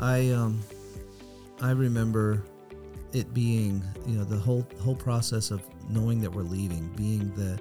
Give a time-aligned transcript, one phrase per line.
[0.00, 0.60] I um,
[1.60, 2.42] I remember
[3.12, 7.60] it being, you know, the whole whole process of knowing that we're leaving being the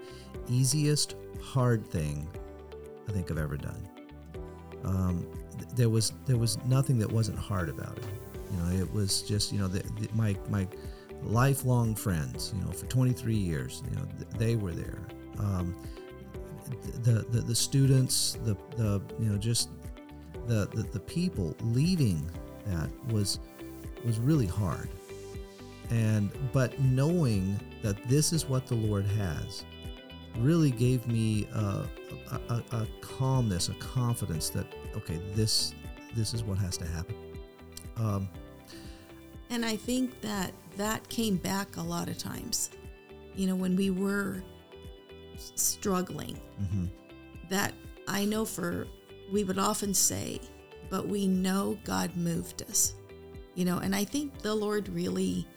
[0.49, 2.27] easiest hard thing
[3.07, 3.87] I think I've ever done.
[4.83, 5.27] Um,
[5.57, 8.05] th- there was there was nothing that wasn't hard about it.
[8.51, 10.67] You know, it was just you know the, the, my my
[11.21, 12.53] lifelong friends.
[12.55, 14.99] You know, for 23 years, you know, th- they were there.
[15.39, 15.75] Um,
[17.03, 19.69] the, the the students, the the you know just
[20.47, 22.29] the, the the people leaving
[22.65, 23.39] that was
[24.05, 24.89] was really hard.
[25.89, 29.65] And but knowing that this is what the Lord has
[30.39, 31.85] really gave me a,
[32.31, 34.65] a, a, a calmness, a confidence that
[34.95, 35.73] okay, this
[36.15, 37.15] this is what has to happen.
[37.97, 38.29] Um,
[39.49, 42.71] And I think that that came back a lot of times.
[43.35, 44.41] You know, when we were
[45.37, 46.89] struggling, mhm.
[47.49, 47.73] that
[48.07, 48.87] I know for,
[49.31, 50.39] we would often say,
[50.89, 52.93] but we know God moved us.
[53.55, 55.47] You know, and I think the Lord really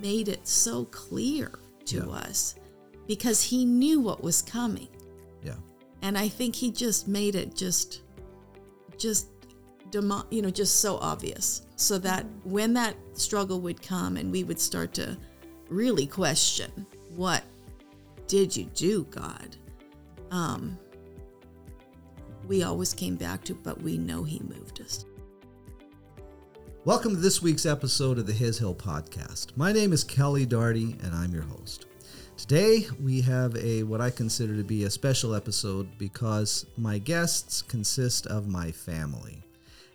[0.00, 2.06] made it so clear to Yeah.
[2.06, 2.54] us
[3.06, 4.88] because He knew what was coming.
[5.44, 5.56] Yeah.
[6.02, 8.02] And I think He just made it just,
[8.98, 9.28] just,
[9.90, 14.42] demo- you know, just so obvious so that when that struggle would come and we
[14.44, 15.16] would start to
[15.68, 17.44] really question, what
[18.26, 19.56] did you do, God?
[20.30, 20.78] Um,
[22.46, 25.04] we always came back to, but we know He moved us.
[26.84, 29.56] Welcome to this week's episode of the His Hill Podcast.
[29.56, 31.86] My name is Kelly Doherty, and I'm your host.
[32.36, 37.62] Today we have a what I consider to be a special episode because my guests
[37.62, 39.42] consist of my family.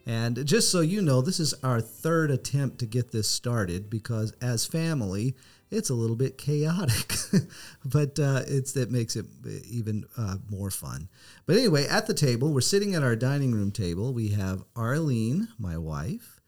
[0.05, 4.33] And just so you know, this is our third attempt to get this started because
[4.41, 5.35] as family,
[5.71, 7.15] it's a little bit chaotic,
[7.85, 9.25] but uh, it's that makes it
[9.65, 11.07] even uh, more fun.
[11.45, 14.13] But anyway, at the table, we're sitting at our dining room table.
[14.13, 16.41] We have Arlene, my wife,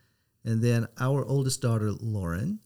[0.44, 2.60] and then our oldest daughter, Lauren,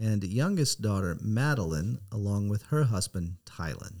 [0.00, 4.00] and youngest daughter, Madeline, along with her husband, Tylen.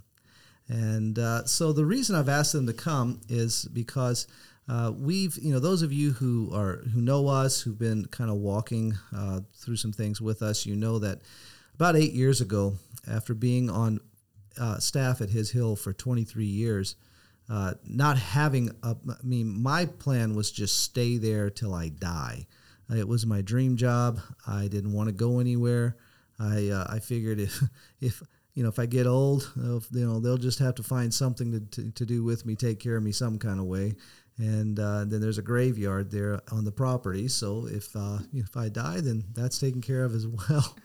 [0.68, 4.26] And uh, so the reason I've asked them to come is because
[4.68, 8.30] uh, we've, you know, those of you who are who know us, who've been kind
[8.30, 11.20] of walking uh, through some things with us, you know that
[11.74, 12.74] about eight years ago,
[13.10, 14.00] after being on
[14.60, 16.96] uh, staff at His Hill for 23 years,
[17.50, 22.46] uh, not having a, I mean, my plan was just stay there till I die.
[22.94, 24.20] It was my dream job.
[24.46, 25.96] I didn't want to go anywhere.
[26.38, 27.62] I uh, I figured if
[28.00, 28.22] if
[28.54, 31.52] you know if I get old, if, you know they'll just have to find something
[31.52, 33.94] to, to, to do with me, take care of me some kind of way.
[34.38, 38.68] And uh, then there's a graveyard there on the property, so if uh, if I
[38.68, 40.76] die, then that's taken care of as well.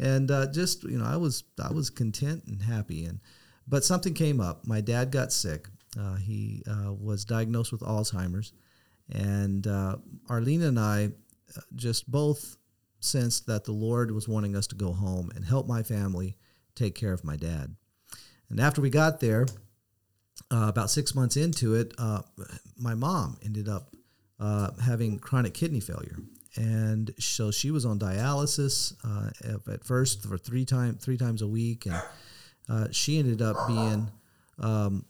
[0.00, 3.04] And uh, just you know, I was I was content and happy.
[3.04, 3.20] And
[3.68, 4.66] but something came up.
[4.66, 5.68] My dad got sick.
[5.98, 8.52] Uh, he uh, was diagnosed with Alzheimer's,
[9.10, 9.96] and uh,
[10.28, 11.10] Arlene and I
[11.56, 12.56] uh, just both
[13.00, 16.36] sensed that the Lord was wanting us to go home and help my family
[16.74, 17.74] take care of my dad.
[18.48, 19.46] And after we got there,
[20.50, 22.22] uh, about six months into it, uh,
[22.76, 23.94] my mom ended up
[24.38, 26.16] uh, having chronic kidney failure,
[26.56, 29.30] and so she was on dialysis uh,
[29.72, 32.02] at- first for three time three times a week, and
[32.68, 34.10] uh, she ended up being.
[34.58, 35.06] Um,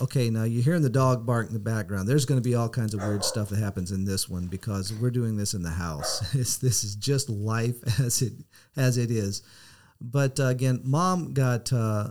[0.00, 2.06] okay, now you're hearing the dog bark in the background.
[2.06, 4.92] There's going to be all kinds of weird stuff that happens in this one because
[4.92, 6.22] we're doing this in the house.
[6.34, 8.32] It's, this is just life as it
[8.76, 9.42] as it is.
[10.00, 12.10] But uh, again, mom got uh,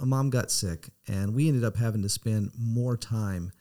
[0.00, 3.52] mom got sick, and we ended up having to spend more time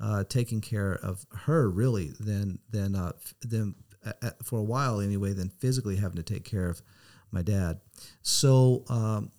[0.00, 5.32] uh, taking care of her really than than uh, than uh, for a while anyway
[5.32, 6.82] than physically having to take care of
[7.30, 7.80] my dad.
[8.22, 9.30] So um,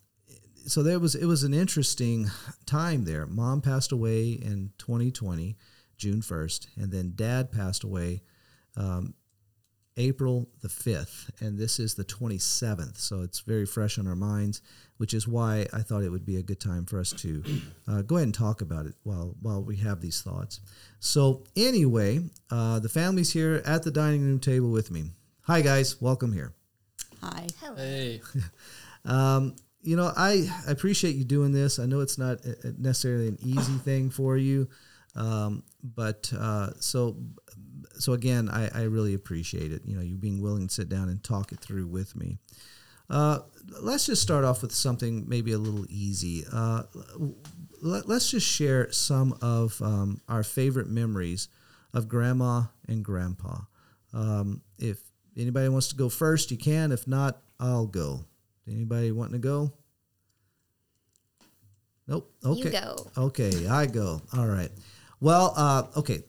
[0.66, 2.30] so there was it was an interesting
[2.66, 3.26] time there.
[3.26, 5.58] Mom passed away in 2020,
[5.98, 8.22] June 1st, and then Dad passed away
[8.76, 9.14] um,
[9.98, 12.98] April the 5th, and this is the 27th.
[12.98, 14.62] So it's very fresh on our minds,
[14.98, 17.44] which is why I thought it would be a good time for us to
[17.88, 20.60] uh, go ahead and talk about it while while we have these thoughts.
[21.00, 25.12] So anyway, uh, the family's here at the dining room table with me.
[25.44, 26.54] Hi guys, welcome here.
[27.22, 27.48] Hi.
[27.62, 27.76] Hello.
[27.76, 28.22] Hey,
[29.06, 31.78] Um, you know, I, I appreciate you doing this.
[31.78, 34.70] I know it's not uh, necessarily an easy thing for you,
[35.16, 37.18] um, but uh, so
[37.94, 39.82] so again, I, I really appreciate it.
[39.86, 42.38] You know, you being willing to sit down and talk it through with me.
[43.10, 43.40] Uh,
[43.82, 46.46] let's just start off with something maybe a little easy.
[46.52, 46.84] Uh,
[47.82, 51.50] let, us just share some of um, our favorite memories
[51.94, 53.58] of Grandma and Grandpa.
[54.14, 55.00] Um, if
[55.38, 56.92] anybody wants to go first, you can.
[56.92, 58.26] If not, I'll go.
[58.68, 59.74] Anybody wanting to go?
[62.08, 62.34] Nope.
[62.46, 62.62] Okay.
[62.62, 63.08] You go.
[63.18, 64.22] Okay, I go.
[64.36, 64.72] All right.
[65.20, 66.24] Well, uh, okay.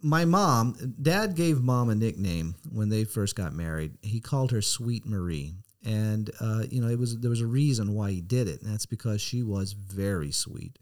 [0.00, 3.98] My mom, dad gave mom a nickname when they first got married.
[4.02, 5.54] He called her Sweet Marie.
[5.84, 8.62] And, uh, you know, it was there was a reason why he did it.
[8.62, 10.78] And that's because she was very sweet.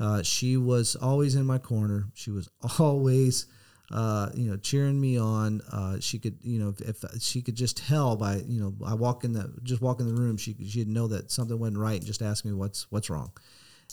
[0.00, 2.06] Uh, she was always in my corner.
[2.14, 2.48] She was
[2.78, 3.46] always,
[3.90, 5.60] uh, you know, cheering me on.
[5.72, 8.94] Uh, she could, you know, if, if, she could just tell by, you know, I
[8.94, 11.96] walk in the just walk in the room, she she'd know that something wasn't right
[11.96, 13.32] and just ask me what's what's wrong.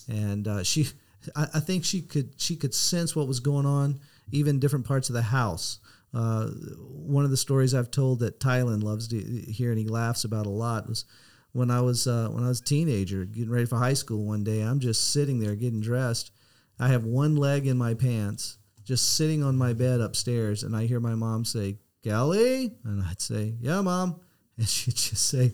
[0.08, 0.88] And uh, she,
[1.36, 4.00] I, I think she could she could sense what was going on
[4.32, 5.80] even different parts of the house.
[6.14, 10.24] Uh, one of the stories I've told that Tylen loves to hear and he laughs
[10.24, 11.04] about a lot was
[11.52, 14.44] when I was uh, when I was a teenager getting ready for high school one
[14.44, 14.62] day.
[14.62, 16.32] I'm just sitting there getting dressed.
[16.80, 20.86] I have one leg in my pants, just sitting on my bed upstairs, and I
[20.86, 24.20] hear my mom say, "Kelly," and I'd say, "Yeah, mom,"
[24.58, 25.54] and she'd just say,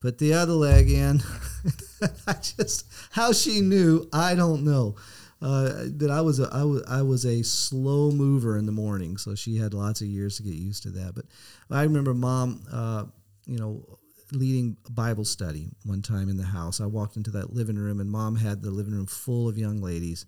[0.00, 1.22] "Put the other leg in."
[2.26, 4.96] I just how she knew, I don't know
[5.42, 9.18] uh, that I was a I was I was a slow mover in the morning,
[9.18, 11.14] so she had lots of years to get used to that.
[11.14, 11.26] But
[11.70, 13.04] I remember mom, uh,
[13.44, 13.84] you know,
[14.32, 16.80] leading Bible study one time in the house.
[16.80, 19.82] I walked into that living room, and mom had the living room full of young
[19.82, 20.24] ladies,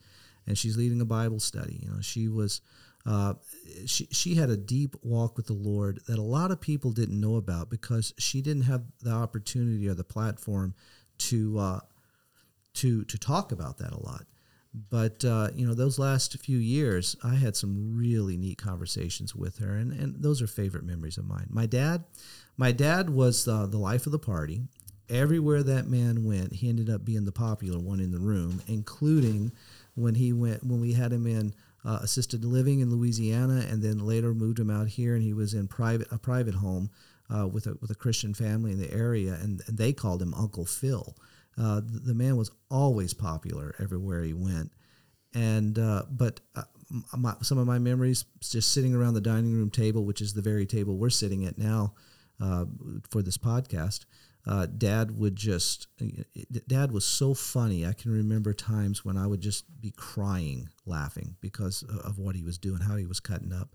[0.47, 1.81] and she's leading a Bible study.
[1.83, 2.61] You know, she was.
[3.07, 3.33] Uh,
[3.87, 7.19] she she had a deep walk with the Lord that a lot of people didn't
[7.19, 10.75] know about because she didn't have the opportunity or the platform
[11.19, 11.81] to uh,
[12.75, 14.27] to to talk about that a lot.
[14.75, 19.59] But uh, you know, those last few years, I had some really neat conversations with
[19.59, 21.47] her, and, and those are favorite memories of mine.
[21.51, 22.05] My dad,
[22.57, 24.63] my dad was uh, the life of the party.
[25.09, 29.53] Everywhere that man went, he ended up being the popular one in the room, including
[29.95, 31.55] when he went when we had him in
[31.85, 35.55] uh, assisted living in Louisiana, and then later moved him out here, and he was
[35.55, 36.91] in private a private home
[37.35, 40.35] uh, with a with a Christian family in the area, and, and they called him
[40.35, 41.17] Uncle Phil.
[41.61, 44.71] Uh, the, man was always popular everywhere he went,
[45.35, 46.63] and uh, but uh,
[47.17, 50.43] my, some of my memories just sitting around the dining room table, which is the
[50.43, 51.95] very table we're sitting at now
[52.41, 52.65] uh,
[53.11, 54.05] for this podcast.
[54.47, 55.89] Uh, dad would just,
[56.67, 57.85] dad was so funny.
[57.85, 62.43] I can remember times when I would just be crying, laughing because of what he
[62.43, 63.75] was doing, how he was cutting up.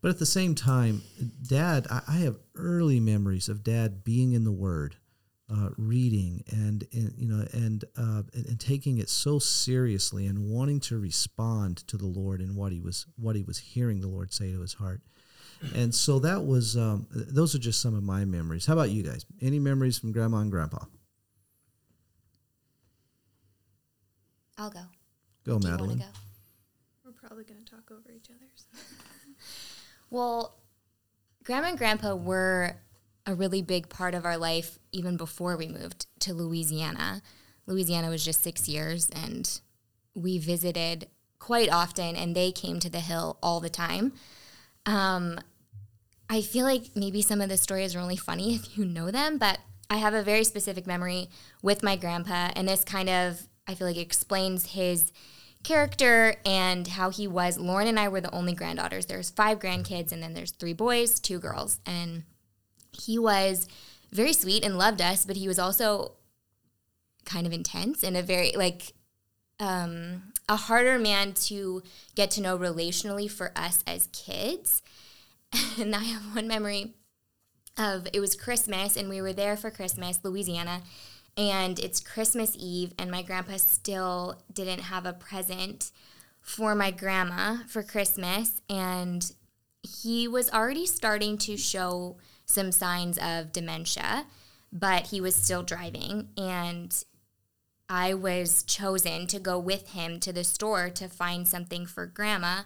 [0.00, 1.02] But at the same time,
[1.46, 4.96] dad, I, I have early memories of dad being in the Word
[5.48, 10.50] uh, reading and, and, you know and, uh, and, and taking it so seriously and
[10.50, 14.08] wanting to respond to the Lord and what he was what he was hearing the
[14.08, 15.00] Lord say to his heart.
[15.74, 18.66] And so that was um, those are just some of my memories.
[18.66, 19.24] How about you guys?
[19.40, 20.84] Any memories from Grandma and Grandpa?
[24.58, 24.80] I'll go.
[25.44, 25.98] Go, Do Madeline.
[25.98, 26.04] Go?
[27.04, 28.66] We're probably going to talk over each other's.
[30.10, 30.58] well,
[31.44, 32.76] Grandma and Grandpa were
[33.26, 37.22] a really big part of our life even before we moved to Louisiana.
[37.66, 39.60] Louisiana was just six years, and
[40.14, 41.08] we visited
[41.38, 44.12] quite often, and they came to the hill all the time.
[44.86, 45.40] Um,
[46.30, 49.38] I feel like maybe some of the stories are only funny if you know them,
[49.38, 49.58] but
[49.90, 51.28] I have a very specific memory
[51.62, 55.12] with my grandpa, and this kind of, I feel like, explains his
[55.64, 57.58] character and how he was.
[57.58, 59.06] Lauren and I were the only granddaughters.
[59.06, 61.80] There's five grandkids, and then there's three boys, two girls.
[61.84, 62.22] And
[63.00, 63.68] he was
[64.12, 66.12] very sweet and loved us, but he was also
[67.24, 68.92] kind of intense and a very like
[69.58, 71.82] um, a harder man to
[72.14, 74.82] get to know relationally for us as kids.
[75.78, 76.94] And I have one memory
[77.78, 80.82] of it was Christmas and we were there for Christmas, Louisiana,
[81.36, 85.92] and it's Christmas Eve and my grandpa still didn't have a present
[86.40, 89.32] for my grandma for Christmas and
[89.82, 92.16] he was already starting to show
[92.46, 94.26] some signs of dementia,
[94.72, 96.28] but he was still driving.
[96.36, 97.04] And
[97.88, 102.62] I was chosen to go with him to the store to find something for grandma.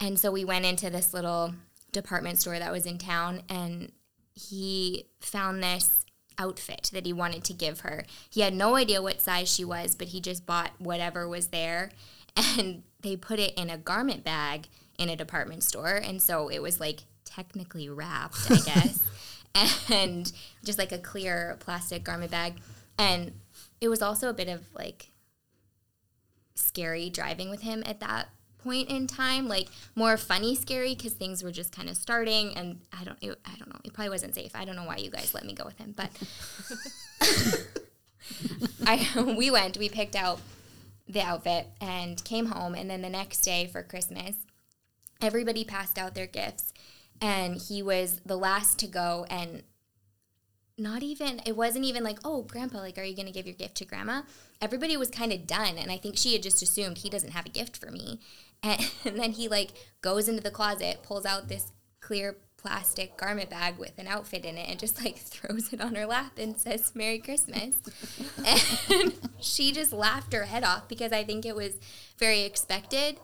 [0.00, 1.54] And so we went into this little
[1.92, 3.92] department store that was in town, and
[4.34, 6.04] he found this
[6.38, 8.04] outfit that he wanted to give her.
[8.28, 11.90] He had no idea what size she was, but he just bought whatever was there.
[12.58, 14.68] And they put it in a garment bag
[14.98, 15.96] in a department store.
[15.96, 17.04] And so it was like
[17.36, 19.02] technically wrapped, I guess,
[19.92, 20.32] and
[20.64, 22.54] just like a clear plastic garment bag.
[22.98, 23.32] And
[23.80, 25.10] it was also a bit of like
[26.54, 28.28] scary driving with him at that
[28.58, 29.48] point in time.
[29.48, 32.56] Like more funny scary because things were just kind of starting.
[32.56, 34.52] And i don't it, i don't know it probably wasn't safe.
[34.54, 36.10] I don't know why you guys let me go with him but
[38.86, 40.40] i we went we picked out
[41.08, 42.74] the outfit and came home.
[42.74, 44.36] And then the next day for christmas
[45.22, 46.72] everybody passed out their gifts
[47.20, 49.62] and he was the last to go and
[50.78, 53.54] not even it wasn't even like oh grandpa like are you going to give your
[53.54, 54.22] gift to grandma?
[54.60, 57.46] Everybody was kind of done and i think she had just assumed he doesn't have
[57.46, 58.20] a gift for me.
[58.62, 63.50] And, and then he like goes into the closet pulls out this clear plastic garment
[63.50, 66.58] bag with an outfit in it and just like throws it on her lap and
[66.58, 67.76] says merry christmas.
[68.90, 71.72] And she just laughed her head off because i think it was
[72.18, 73.18] very expected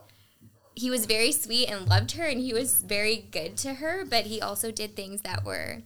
[0.74, 4.26] he was very sweet and loved her and he was very good to her but
[4.26, 5.82] he also did things that were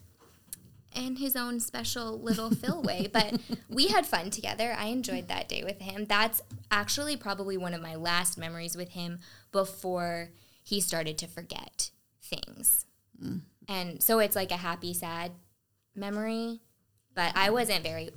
[0.96, 3.08] in his own special little Phil way.
[3.12, 3.38] But
[3.68, 4.74] we had fun together.
[4.76, 6.06] I enjoyed that day with him.
[6.06, 6.40] That's
[6.70, 9.20] actually probably one of my last memories with him
[9.52, 10.30] before
[10.64, 11.90] he started to forget
[12.22, 12.86] things.
[13.22, 13.42] Mm.
[13.68, 15.32] And so it's like a happy, sad
[15.94, 16.60] memory.
[17.14, 18.10] But I wasn't very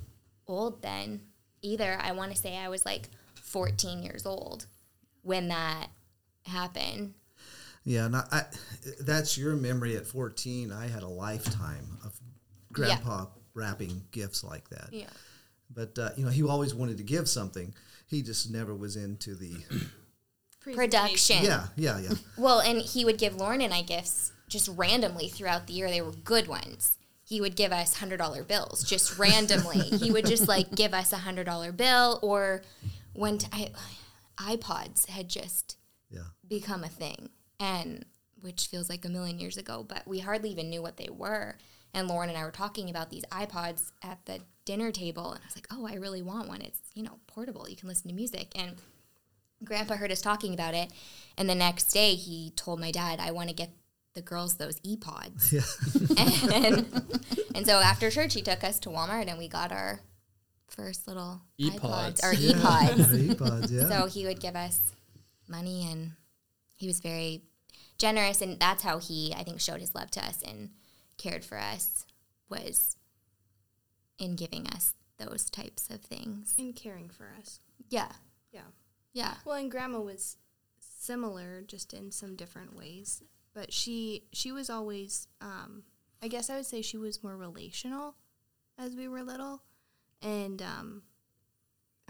[0.46, 1.20] old then
[1.62, 1.98] either.
[2.00, 4.66] I want to say I was like 14 years old
[5.22, 5.88] when that
[6.50, 7.14] happened.
[7.84, 8.44] Yeah, and I,
[9.00, 10.70] that's your memory at 14.
[10.70, 12.12] I had a lifetime of
[12.72, 13.26] grandpa yeah.
[13.54, 14.88] wrapping gifts like that.
[14.92, 15.06] Yeah.
[15.74, 17.72] But uh, you know, he always wanted to give something.
[18.06, 19.54] He just never was into the
[20.60, 21.44] production.
[21.44, 22.10] Yeah, yeah, yeah.
[22.36, 25.88] well, and he would give Lauren and I gifts just randomly throughout the year.
[25.88, 26.96] They were good ones.
[27.24, 29.78] He would give us hundred dollar bills just randomly.
[29.78, 32.62] he would just like give us a hundred dollar bill, or
[33.12, 35.76] when t- I, iPods had just
[36.10, 36.24] yeah.
[36.46, 38.04] become a thing, and
[38.40, 41.56] which feels like a million years ago, but we hardly even knew what they were.
[41.92, 45.46] And Lauren and I were talking about these iPods at the dinner table, and I
[45.46, 46.62] was like, "Oh, I really want one.
[46.62, 47.68] It's you know portable.
[47.68, 48.76] You can listen to music." And
[49.64, 50.92] Grandpa heard us talking about it,
[51.36, 53.70] and the next day he told my dad, "I want to get
[54.14, 56.54] the girls those ePods." Yeah.
[56.54, 56.86] and,
[57.54, 60.00] and so after church, he took us to Walmart, and we got our
[60.68, 62.20] first little ePods.
[62.20, 62.52] iPods or yeah.
[62.52, 63.34] ePods.
[63.34, 63.88] ePods, yeah.
[63.88, 64.78] So he would give us
[65.50, 66.12] money, and
[66.76, 67.42] he was very
[67.98, 70.70] generous, and that's how he, I think, showed his love to us and
[71.18, 72.06] cared for us
[72.48, 72.96] was
[74.18, 76.54] in giving us those types of things.
[76.58, 77.60] In caring for us.
[77.88, 78.12] Yeah.
[78.52, 78.60] Yeah.
[79.12, 79.34] Yeah.
[79.44, 80.36] Well, and grandma was
[80.78, 83.22] similar just in some different ways,
[83.54, 85.84] but she she was always um,
[86.22, 88.14] I guess I would say she was more relational
[88.78, 89.62] as we were little
[90.22, 91.02] and um,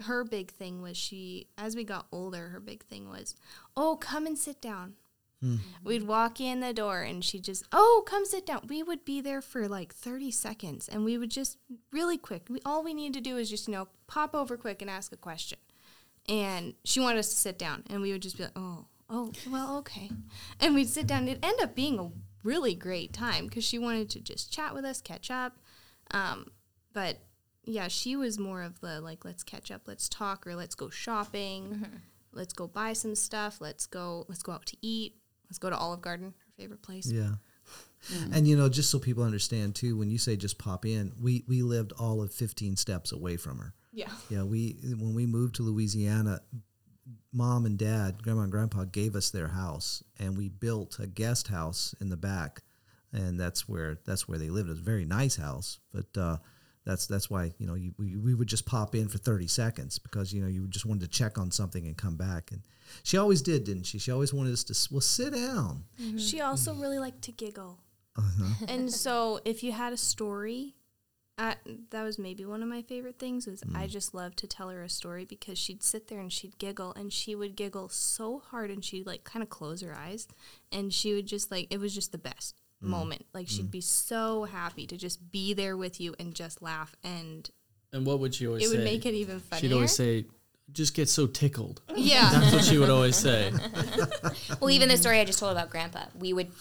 [0.01, 3.35] her big thing was she as we got older her big thing was
[3.75, 4.93] oh come and sit down
[5.43, 5.59] Mm.
[5.83, 8.61] We'd walk in the door and she'd just, oh, come sit down.
[8.67, 11.57] We would be there for like 30 seconds and we would just
[11.91, 12.47] really quick.
[12.49, 15.11] We, all we needed to do is just, you know, pop over quick and ask
[15.11, 15.57] a question.
[16.29, 19.31] And she wanted us to sit down and we would just be like, oh, oh,
[19.49, 20.11] well, okay.
[20.59, 21.27] And we'd sit down.
[21.27, 22.11] It'd end up being a
[22.43, 25.57] really great time because she wanted to just chat with us, catch up.
[26.11, 26.51] Um,
[26.93, 27.17] but
[27.63, 30.89] yeah, she was more of the like, let's catch up, let's talk, or let's go
[30.89, 31.63] shopping.
[31.63, 31.95] Mm-hmm.
[32.33, 33.59] Let's go buy some stuff.
[33.59, 34.25] Let's go.
[34.29, 35.15] Let's go out to eat
[35.51, 37.11] Let's go to Olive Garden, her favorite place.
[37.11, 37.33] Yeah.
[38.09, 38.37] Mm.
[38.37, 41.43] And you know, just so people understand too, when you say just pop in, we
[41.45, 43.73] we lived all of 15 steps away from her.
[43.91, 44.07] Yeah.
[44.29, 46.39] Yeah, we when we moved to Louisiana,
[47.33, 51.49] mom and dad, grandma and grandpa gave us their house and we built a guest
[51.49, 52.61] house in the back
[53.11, 54.69] and that's where that's where they lived.
[54.69, 56.37] It was a very nice house, but uh,
[56.85, 59.99] that's that's why you know you, we, we would just pop in for 30 seconds
[59.99, 62.61] because you know you just wanted to check on something and come back and
[63.03, 66.17] she always did didn't she she always wanted us to well sit down mm-hmm.
[66.17, 67.79] she also really liked to giggle
[68.17, 68.65] uh-huh.
[68.67, 70.75] and so if you had a story
[71.89, 73.75] that was maybe one of my favorite things is mm.
[73.75, 76.93] i just loved to tell her a story because she'd sit there and she'd giggle
[76.93, 80.27] and she would giggle so hard and she'd like kind of close her eyes
[80.71, 82.87] and she would just like it was just the best mm.
[82.87, 83.25] moment.
[83.33, 83.71] Like she'd mm.
[83.71, 87.49] be so happy to just be there with you and just laugh and
[87.93, 88.77] and what would she always it say?
[88.77, 89.61] would make it even funnier.
[89.61, 90.25] She'd always say,
[90.71, 91.81] just get so tickled.
[91.95, 92.29] Yeah.
[92.33, 93.51] That's what she would always say.
[94.61, 96.51] well, even the story I just told about grandpa, we would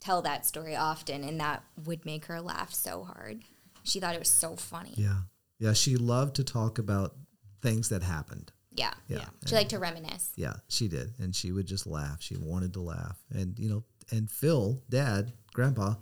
[0.00, 3.42] tell that story often and that would make her laugh so hard.
[3.84, 4.94] She thought it was so funny.
[4.96, 5.20] Yeah.
[5.58, 7.14] Yeah, she loved to talk about
[7.62, 8.52] things that happened.
[8.72, 8.92] Yeah.
[9.08, 9.18] Yeah.
[9.18, 9.28] yeah.
[9.46, 10.32] She liked to reminisce.
[10.36, 11.14] Yeah, she did.
[11.18, 12.20] And she would just laugh.
[12.20, 13.16] She wanted to laugh.
[13.32, 15.94] And, you know, and Phil, dad, grandpa,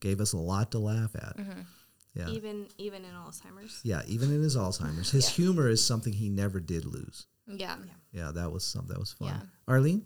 [0.00, 1.36] gave us a lot to laugh at.
[1.36, 1.60] Mm-hmm.
[2.14, 2.28] Yeah.
[2.28, 3.80] Even even in Alzheimer's.
[3.82, 5.10] Yeah, even in his Alzheimer's.
[5.10, 5.44] His yeah.
[5.44, 7.26] humor is something he never did lose.
[7.46, 7.76] Yeah.
[8.12, 9.28] Yeah, that was something that was fun.
[9.28, 9.40] Yeah.
[9.66, 10.04] Arlene?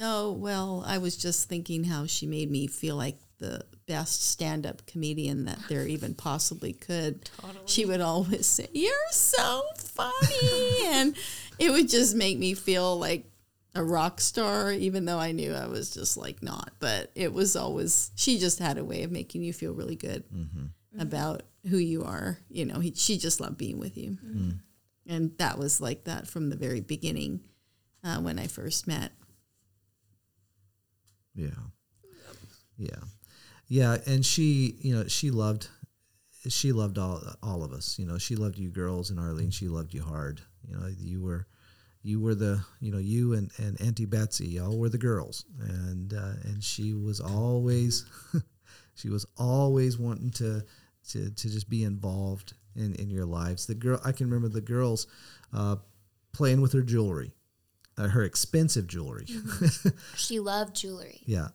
[0.00, 4.66] Oh, well, I was just thinking how she made me feel like the best stand
[4.66, 7.30] up comedian that there even possibly could.
[7.40, 7.66] Totally.
[7.66, 10.86] She would always say, You're so funny.
[10.86, 11.16] and
[11.58, 13.24] it would just make me feel like
[13.74, 16.72] a rock star, even though I knew I was just like not.
[16.78, 20.24] But it was always she just had a way of making you feel really good
[20.32, 21.00] mm-hmm.
[21.00, 22.38] about who you are.
[22.48, 24.50] You know, he, she just loved being with you, mm-hmm.
[25.06, 27.40] and that was like that from the very beginning
[28.02, 29.12] uh, when I first met.
[31.34, 31.48] Yeah,
[32.76, 33.02] yeah,
[33.66, 35.68] yeah, and she, you know, she loved
[36.48, 37.98] she loved all all of us.
[37.98, 40.42] You know, she loved you girls, and Arlene, she loved you hard.
[40.66, 41.46] You know, you were
[42.04, 46.12] you were the you know you and, and Auntie Betsy y'all were the girls, and
[46.12, 48.04] uh, and she was always
[48.94, 50.62] she was always wanting to
[51.08, 53.66] to to just be involved in in your lives.
[53.66, 55.06] The girl I can remember the girls
[55.52, 55.76] uh,
[56.32, 57.32] playing with her jewelry,
[57.96, 59.26] uh, her expensive jewelry.
[60.16, 61.22] She loved jewelry.
[61.24, 61.48] Yeah,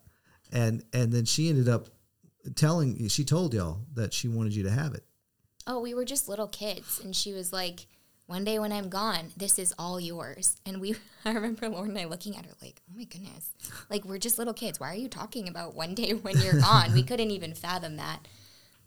[0.52, 1.88] and and then she ended up
[2.56, 5.04] telling she told y'all that she wanted you to have it.
[5.66, 7.86] Oh, we were just little kids, and she was like,
[8.30, 10.94] "One day when I'm gone, this is all yours." And we,
[11.24, 13.52] I remember Lauren and I looking at her like, "Oh my goodness,
[13.90, 14.78] like we're just little kids.
[14.80, 18.26] Why are you talking about one day when you're gone?" we couldn't even fathom that.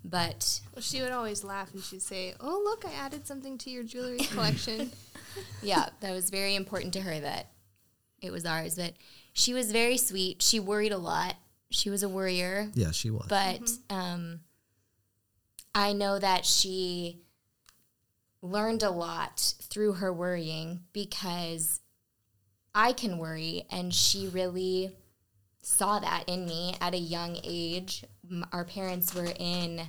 [0.06, 3.70] But Well, she would always laugh and she'd say, "Oh, look, I added something to
[3.70, 4.92] your jewelry collection."
[5.62, 7.52] yeah, that was very important to her that
[8.22, 8.76] it was ours.
[8.76, 8.94] But
[9.34, 10.42] she was very sweet.
[10.42, 11.36] She worried a lot.
[11.70, 12.70] She was a worrier.
[12.76, 13.26] Yeah, she was.
[13.28, 14.42] but um,
[15.74, 17.20] I know that she
[18.44, 21.80] learned a lot through her worrying because
[22.76, 24.92] I can worry, and she really
[25.62, 28.04] saw that in me at a young age.
[28.52, 29.82] Our parents were in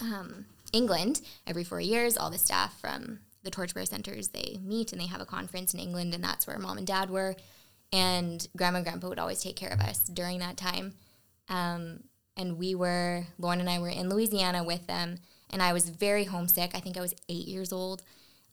[0.00, 2.16] um, England every four years.
[2.16, 5.80] All the staff from the Torchbearer Centers they meet and they have a conference in
[5.80, 7.34] England, and that's where mom and dad were.
[7.92, 10.94] And grandma and grandpa would always take care of us during that time.
[11.48, 12.04] Um,
[12.36, 15.18] and we were, Lauren and I were in Louisiana with them,
[15.54, 16.72] and I was very homesick.
[16.74, 18.02] I think I was eight years old.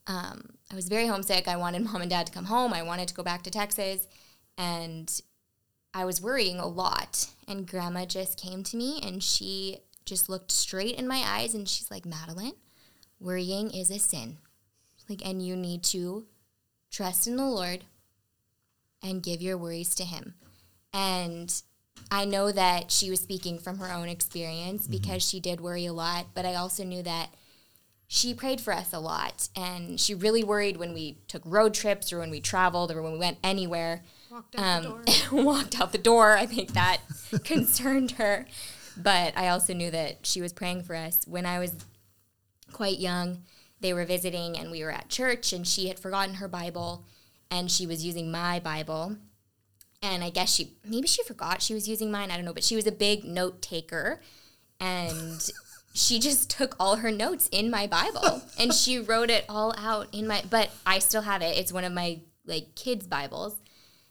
[0.05, 1.47] Um, I was very homesick.
[1.47, 2.73] I wanted mom and dad to come home.
[2.73, 4.07] I wanted to go back to Texas.
[4.55, 5.11] And
[5.95, 7.27] I was worrying a lot.
[7.47, 11.67] And grandma just came to me and she just looked straight in my eyes and
[11.67, 12.53] she's like, Madeline,
[13.19, 14.37] worrying is a sin.
[15.09, 16.27] Like, and you need to
[16.91, 17.83] trust in the Lord
[19.01, 20.35] and give your worries to Him.
[20.93, 21.51] And
[22.09, 25.93] I know that she was speaking from her own experience because she did worry a
[25.93, 27.33] lot, but I also knew that
[28.07, 32.11] she prayed for us a lot and she really worried when we took road trips
[32.11, 35.03] or when we traveled or when we went anywhere Walked out the um, door.
[35.43, 36.37] walked out the door.
[36.37, 36.97] I think that
[37.45, 38.45] concerned her.
[38.97, 41.23] But I also knew that she was praying for us.
[41.25, 41.73] When I was
[42.73, 43.43] quite young,
[43.79, 47.05] they were visiting and we were at church and she had forgotten her Bible
[47.49, 49.17] and she was using my Bible.
[50.01, 52.31] And I guess she, maybe she forgot she was using mine.
[52.31, 52.53] I don't know.
[52.53, 54.21] But she was a big note taker.
[54.79, 55.51] And
[55.93, 60.07] she just took all her notes in my Bible and she wrote it all out
[60.11, 61.57] in my, but I still have it.
[61.57, 63.55] It's one of my like kids' Bibles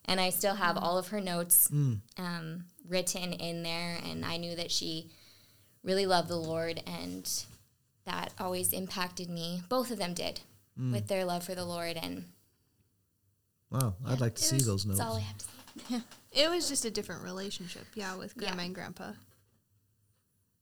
[0.05, 0.83] and I still have mm.
[0.83, 2.01] all of her notes mm.
[2.19, 3.99] um, written in there.
[4.05, 5.11] And I knew that she
[5.83, 7.31] really loved the Lord, and
[8.05, 9.63] that always impacted me.
[9.69, 10.41] Both of them did
[10.79, 10.93] mm.
[10.93, 12.25] with their love for the Lord, and
[13.71, 14.99] Wow, I'd like to see was- those notes.
[14.99, 15.51] that's all I have to say.
[16.33, 19.13] It was just a different relationship, yeah, with grandma and grandpa.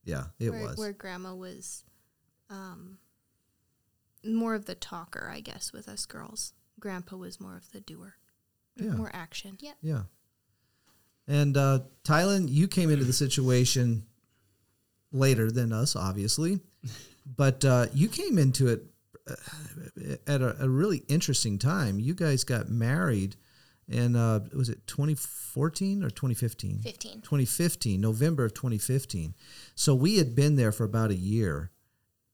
[0.05, 0.79] Yeah, it where, was.
[0.79, 1.85] where grandma was
[2.49, 2.99] um,
[4.25, 6.55] more of the talker, I guess, with us girls.
[6.81, 8.15] Grandpa was more of the doer,
[8.77, 8.93] Yeah.
[8.93, 9.59] more action.
[9.61, 9.73] Yeah.
[9.83, 10.03] Yeah.
[11.27, 14.07] And uh, Tylen, you came into the situation
[15.13, 16.61] later than us, obviously,
[17.37, 18.85] but uh, you came into it
[19.29, 22.01] uh, at a, a really interesting time.
[22.01, 23.37] You guys got married
[23.89, 26.81] in uh, was it 2014 or 2015?
[26.81, 27.13] 15.
[27.23, 29.35] 2015, November of 2015.
[29.75, 31.71] So we had been there for about a year,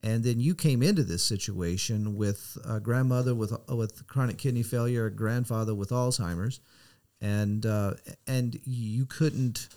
[0.02, 5.06] and then you came into this situation with a grandmother with with chronic kidney failure,
[5.06, 6.60] a grandfather with Alzheimer's,
[7.20, 7.94] and uh,
[8.26, 9.68] and you couldn't.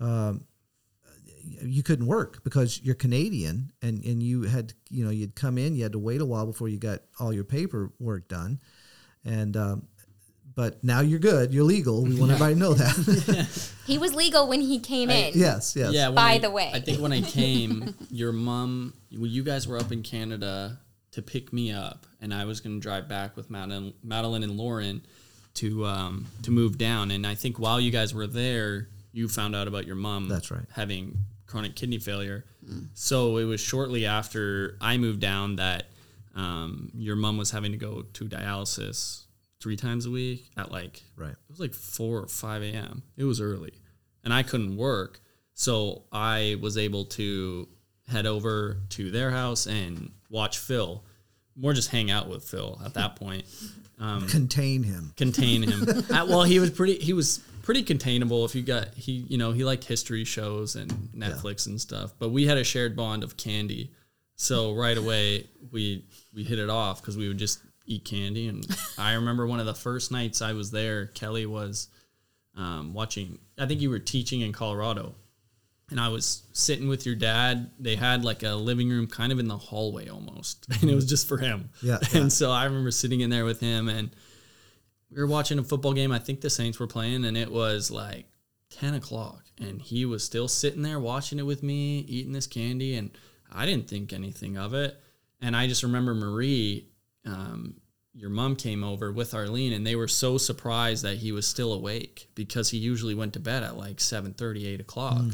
[0.00, 0.44] Um,
[1.62, 5.74] you couldn't work because you're Canadian and, and you had you know you'd come in
[5.74, 8.60] you had to wait a while before you got all your paperwork done
[9.24, 9.88] and um,
[10.60, 14.46] but now you're good you're legal we want everybody to know that He was legal
[14.46, 15.32] when he came in.
[15.34, 16.10] yes yes Yeah.
[16.10, 16.70] By I- the way.
[16.74, 20.78] I think when I came, your mom, well, you guys were up in Canada
[21.12, 24.56] to pick me up, and I was going to drive back with Madeline, Madeline and
[24.56, 25.02] Lauren
[25.54, 27.10] to um, to move down.
[27.10, 30.28] And I think while you guys were there, you found out about your mom.
[30.28, 30.66] That's right.
[30.74, 32.44] Having chronic kidney failure.
[32.94, 35.86] So it was shortly after I moved down that
[36.36, 39.24] um, your mom was having to go to dialysis
[39.60, 43.02] three times a week at like right it was like 4 or 5 a.m.
[43.16, 43.74] It was early.
[44.24, 45.20] And I couldn't work.
[45.54, 47.68] So I was able to
[48.08, 51.04] head over to their house and watch Phil.
[51.56, 53.44] More just hang out with Phil at that point.
[53.98, 56.04] Um, contain him contain him.
[56.10, 56.96] Uh, well, he was pretty.
[56.98, 58.44] He was pretty containable.
[58.44, 62.12] If you got he, you know, he liked history shows and Netflix and stuff.
[62.18, 63.92] But we had a shared bond of candy,
[64.36, 68.48] so right away we we hit it off because we would just eat candy.
[68.48, 68.66] And
[68.98, 71.88] I remember one of the first nights I was there, Kelly was
[72.56, 73.38] um, watching.
[73.58, 75.14] I think you were teaching in Colorado.
[75.90, 77.70] and I was sitting with your dad.
[77.78, 81.06] They had like a living room kind of in the hallway almost, and it was
[81.06, 81.70] just for him.
[81.82, 82.28] Yeah, And yeah.
[82.28, 84.10] so I remember sitting in there with him, and
[85.10, 86.12] we were watching a football game.
[86.12, 88.26] I think the Saints were playing, and it was like
[88.70, 92.94] ten o'clock, and he was still sitting there watching it with me, eating this candy,
[92.94, 93.10] and
[93.52, 94.96] I didn't think anything of it.
[95.40, 96.86] And I just remember Marie,
[97.26, 97.79] um,
[98.12, 101.72] your mom came over with Arlene, and they were so surprised that he was still
[101.72, 105.24] awake because he usually went to bed at like 7 8 o'clock.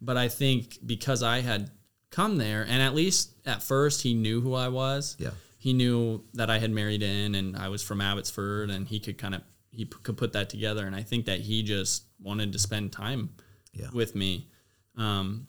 [0.00, 1.70] But I think because I had
[2.10, 5.16] come there, and at least at first he knew who I was.
[5.18, 5.30] Yeah.
[5.58, 9.18] He knew that I had married in, and I was from Abbotsford, and he could
[9.18, 10.86] kind of he p- could put that together.
[10.86, 13.30] And I think that he just wanted to spend time
[13.72, 13.88] Yeah.
[13.92, 14.48] with me.
[14.96, 15.46] Um,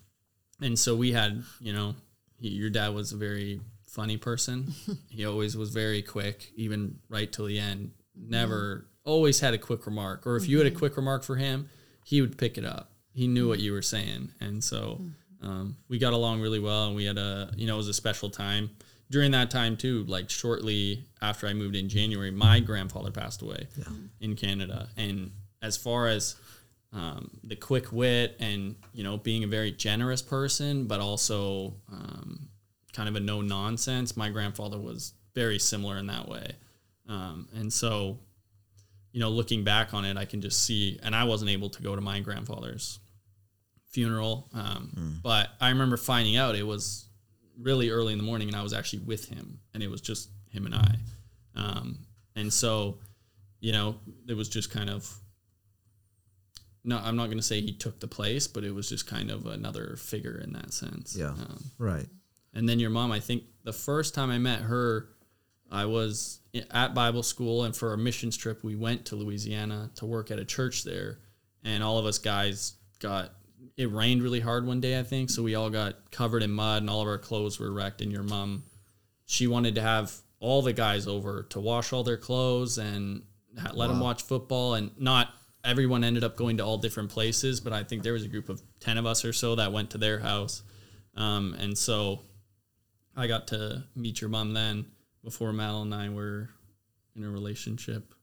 [0.61, 1.95] and so we had, you know,
[2.39, 3.59] he, your dad was a very
[3.93, 4.73] funny person.
[5.09, 7.91] he always was very quick, even right till the end.
[8.15, 10.25] Never, always had a quick remark.
[10.25, 11.69] Or if you had a quick remark for him,
[12.03, 12.91] he would pick it up.
[13.13, 14.31] He knew what you were saying.
[14.41, 15.01] And so
[15.41, 16.87] um, we got along really well.
[16.87, 18.71] And we had a, you know, it was a special time.
[19.11, 23.67] During that time, too, like shortly after I moved in January, my grandfather passed away
[24.19, 24.89] in Canada.
[24.97, 26.35] And as far as
[26.93, 32.49] um, the quick wit and you know being a very generous person, but also um,
[32.93, 34.15] kind of a no nonsense.
[34.15, 36.53] My grandfather was very similar in that way,
[37.09, 38.19] um, and so
[39.11, 40.99] you know looking back on it, I can just see.
[41.03, 42.99] And I wasn't able to go to my grandfather's
[43.89, 47.07] funeral, um, but I remember finding out it was
[47.59, 50.29] really early in the morning, and I was actually with him, and it was just
[50.49, 50.95] him and I,
[51.55, 51.99] um,
[52.35, 52.99] and so
[53.59, 53.95] you know
[54.27, 55.11] it was just kind of
[56.83, 59.31] no, I'm not going to say he took the place, but it was just kind
[59.31, 61.15] of another figure in that sense.
[61.17, 61.29] Yeah.
[61.29, 62.07] Um, Right.
[62.53, 65.09] And then your mom, I think the first time I met her,
[65.71, 66.39] I was
[66.69, 70.39] at Bible school, and for a missions trip, we went to Louisiana to work at
[70.39, 71.19] a church there.
[71.63, 73.31] And all of us guys got,
[73.75, 75.29] it rained really hard one day, I think.
[75.29, 78.01] So we all got covered in mud, and all of our clothes were wrecked.
[78.01, 78.63] And your mom,
[79.25, 83.23] she wanted to have all the guys over to wash all their clothes and
[83.73, 84.75] let them watch football.
[84.75, 85.29] And not
[85.63, 88.49] everyone ended up going to all different places, but I think there was a group
[88.49, 90.61] of 10 of us or so that went to their house.
[91.15, 92.21] Um, and so
[93.15, 94.85] I got to meet your mom then
[95.23, 96.49] before Mal and I were
[97.15, 98.13] in a relationship.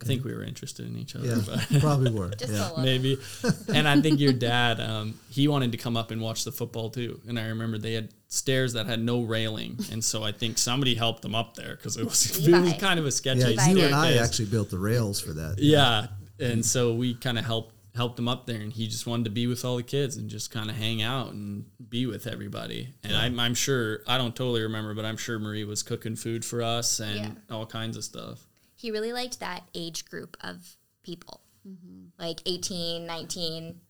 [0.00, 1.42] I think we were interested in each other, Yeah.
[1.46, 2.30] but Probably were.
[2.30, 2.70] Just yeah.
[2.82, 3.18] maybe.
[3.72, 6.90] And I think your dad, um, he wanted to come up and watch the football
[6.90, 7.20] too.
[7.28, 10.96] And I remember they had stairs that had no railing, and so I think somebody
[10.96, 13.54] helped them up there because it was it was kind of a sketchy.
[13.54, 15.58] Yeah, you and I actually built the rails for that.
[15.58, 16.08] Yeah,
[16.40, 19.30] and so we kind of helped helped him up there, and he just wanted to
[19.30, 22.90] be with all the kids and just kind of hang out and be with everybody.
[23.02, 26.44] And I'm, I'm sure I don't totally remember, but I'm sure Marie was cooking food
[26.44, 27.30] for us and Yeah.
[27.50, 28.46] all kinds of stuff.
[28.74, 32.08] He really liked that age group of people, mm-hmm.
[32.18, 33.80] like 18, 19.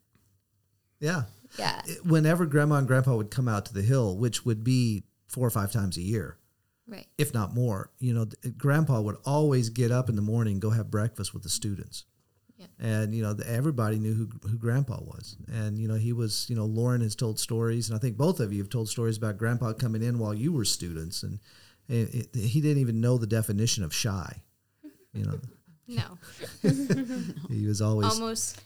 [1.01, 1.23] Yeah.
[1.59, 1.83] Yeah.
[2.05, 5.51] Whenever grandma and grandpa would come out to the hill, which would be four or
[5.51, 6.39] five times a year,
[6.89, 7.07] Right.
[7.19, 10.91] if not more, you know, grandpa would always get up in the morning go have
[10.91, 12.05] breakfast with the students.
[12.57, 12.67] Yeah.
[12.79, 15.37] And, you know, the, everybody knew who, who grandpa was.
[15.53, 18.41] And, you know, he was, you know, Lauren has told stories, and I think both
[18.41, 21.23] of you have told stories about grandpa coming in while you were students.
[21.23, 21.39] And
[21.89, 24.43] it, it, he didn't even know the definition of shy.
[25.13, 25.39] You know,
[25.89, 26.19] No,
[27.49, 28.61] he was always, almost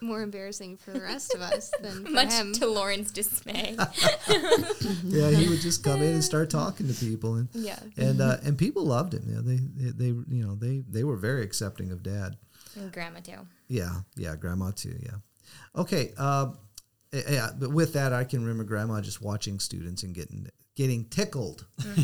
[0.00, 2.54] more embarrassing for the rest of us than for Much him.
[2.54, 3.76] to Lauren's dismay.
[5.04, 7.34] yeah, he would just come in and start talking to people.
[7.34, 9.24] And, yeah, and, uh, and people loved him.
[9.26, 12.38] You know, they, they, they, you know, they, they were very accepting of dad.
[12.76, 13.46] And grandma, too.
[13.68, 14.96] Yeah, yeah, grandma too.
[15.02, 15.16] Yeah.
[15.76, 16.12] Okay.
[16.18, 16.58] Um,
[17.12, 21.04] eh, yeah, but with that, I can remember grandma just watching students and getting getting
[21.06, 21.66] tickled,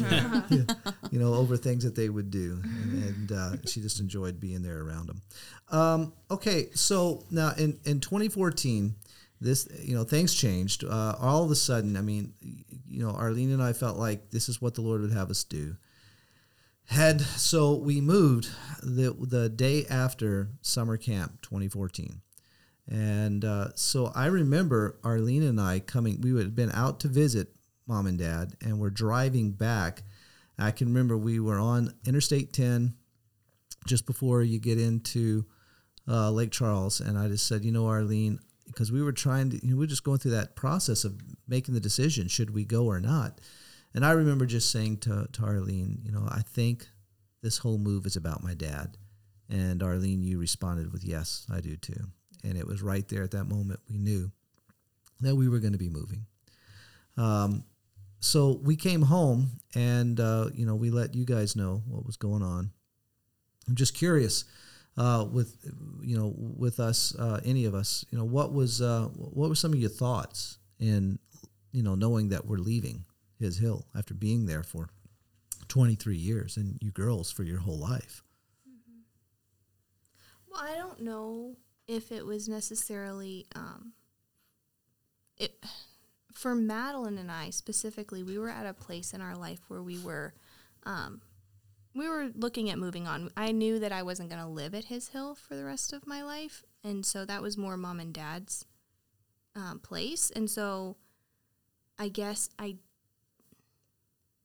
[1.11, 4.63] you know, over things that they would do, and, and uh, she just enjoyed being
[4.63, 5.23] there around them.
[5.71, 8.95] Um, okay, so now in in 2014,
[9.41, 10.85] this you know things changed.
[10.85, 12.33] Uh, all of a sudden, I mean,
[12.89, 15.43] you know, Arlene and I felt like this is what the Lord would have us
[15.45, 15.77] do
[16.89, 18.49] had so we moved
[18.83, 22.21] the the day after summer camp 2014
[22.89, 27.49] and uh, so i remember arlene and i coming we had been out to visit
[27.87, 30.03] mom and dad and we're driving back.
[30.59, 32.95] I can remember we were on interstate 10
[33.87, 35.45] just before you get into
[36.09, 39.57] uh, lake charles and i just said you know arlene because we were trying to
[39.57, 42.65] you know, we were just going through that process of making the decision should we
[42.65, 43.41] go or not
[43.97, 46.87] and I remember just saying to, to Arlene, you know, I think
[47.43, 48.97] this whole move is about my dad.
[49.51, 52.05] And Arlene, you responded with, yes, I do too.
[52.45, 54.31] And it was right there at that moment we knew
[55.23, 56.27] that we were going to be moving.
[57.17, 57.65] Um,
[58.21, 62.17] so we came home and, uh, you know, we let you guys know what was
[62.17, 62.71] going on.
[63.67, 64.45] I'm just curious.
[64.99, 65.57] uh, with
[66.03, 68.05] you know with us, uh, any of us.
[68.11, 71.19] You know, what was uh, what were some of your thoughts in
[71.73, 73.05] you know knowing that we're leaving
[73.39, 74.89] His Hill after being there for
[75.69, 78.23] 23 years and you girls for your whole life?
[80.51, 83.93] Well, I don't know if it was necessarily um,
[85.37, 85.65] it
[86.33, 88.23] for Madeline and I specifically.
[88.23, 90.35] We were at a place in our life where we were
[90.85, 91.21] um,
[91.95, 93.31] we were looking at moving on.
[93.37, 96.07] I knew that I wasn't going to live at His Hill for the rest of
[96.07, 98.67] my life, and so that was more mom and dad's
[99.55, 100.31] um, place.
[100.31, 100.97] And so,
[101.99, 102.77] I guess I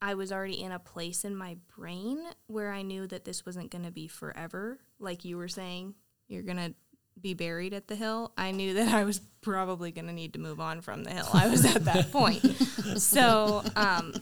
[0.01, 3.69] I was already in a place in my brain where I knew that this wasn't
[3.71, 4.79] going to be forever.
[4.99, 5.93] Like you were saying,
[6.27, 6.73] you're going to
[7.19, 8.31] be buried at the hill.
[8.37, 11.27] I knew that I was probably going to need to move on from the hill.
[11.33, 12.41] I was at that point.
[12.97, 14.13] So um,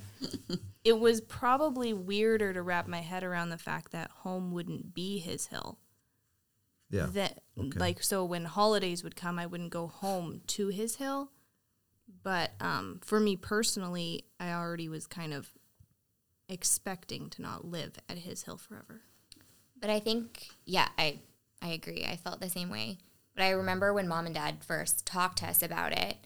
[0.84, 5.18] it was probably weirder to wrap my head around the fact that home wouldn't be
[5.18, 5.80] his hill.
[6.92, 7.08] Yeah.
[7.14, 7.80] That Okay.
[7.80, 11.32] like so when holidays would come, I wouldn't go home to his hill.
[12.22, 15.50] But um, for me personally, I already was kind of
[16.50, 19.02] expecting to not live at his hill forever.
[19.80, 21.20] But I think, yeah, I
[21.62, 22.06] I agree.
[22.10, 22.98] I felt the same way.
[23.36, 26.18] But I remember when mom and dad first talked to us about it,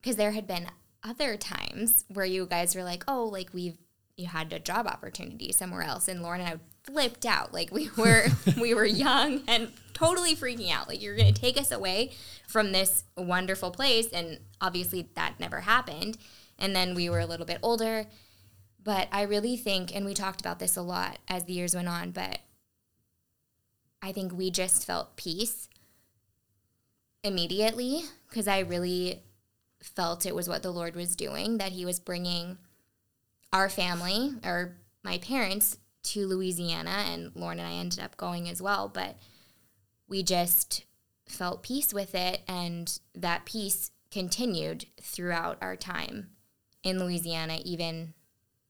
[0.00, 0.68] because there had been
[1.02, 3.76] other times where you guys were like, "Oh, like we've
[4.16, 7.52] you had a job opportunity somewhere else," and Lauren and I flipped out.
[7.52, 8.26] Like we were
[8.58, 10.88] we were young and totally freaking out.
[10.88, 12.12] Like you're going to take us away
[12.46, 16.16] from this wonderful place, and obviously that never happened.
[16.58, 18.06] And then we were a little bit older.
[18.82, 21.88] But I really think, and we talked about this a lot as the years went
[21.88, 22.38] on, but
[24.00, 25.68] I think we just felt peace
[27.24, 29.22] immediately because I really
[29.82, 32.58] felt it was what the Lord was doing, that He was bringing
[33.52, 38.62] our family or my parents to Louisiana, and Lauren and I ended up going as
[38.62, 38.88] well.
[38.88, 39.16] But
[40.08, 40.84] we just
[41.26, 46.30] felt peace with it, and that peace continued throughout our time
[46.82, 48.14] in Louisiana, even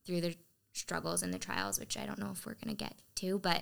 [0.09, 0.35] through the
[0.73, 3.61] struggles and the trials, which I don't know if we're going to get to, but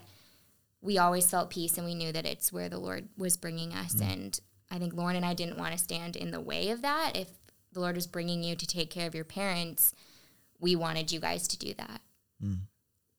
[0.81, 3.95] we always felt peace and we knew that it's where the Lord was bringing us.
[3.95, 4.13] Mm.
[4.13, 4.39] And
[4.71, 7.11] I think Lauren and I didn't want to stand in the way of that.
[7.15, 7.27] If
[7.73, 9.93] the Lord was bringing you to take care of your parents,
[10.59, 12.01] we wanted you guys to do that.
[12.41, 12.59] Mm.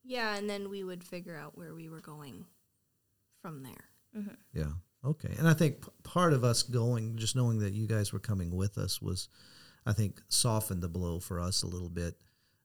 [0.05, 2.47] Yeah, and then we would figure out where we were going
[3.43, 3.85] from there.
[4.17, 4.35] Mm-hmm.
[4.55, 4.73] Yeah.
[5.05, 5.35] Okay.
[5.39, 8.57] And I think p- part of us going, just knowing that you guys were coming
[8.57, 9.29] with us, was,
[9.85, 12.15] I think, softened the blow for us a little bit.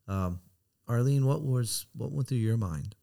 [0.08, 0.40] Um,
[0.88, 2.96] Arlene, what was what went through your mind?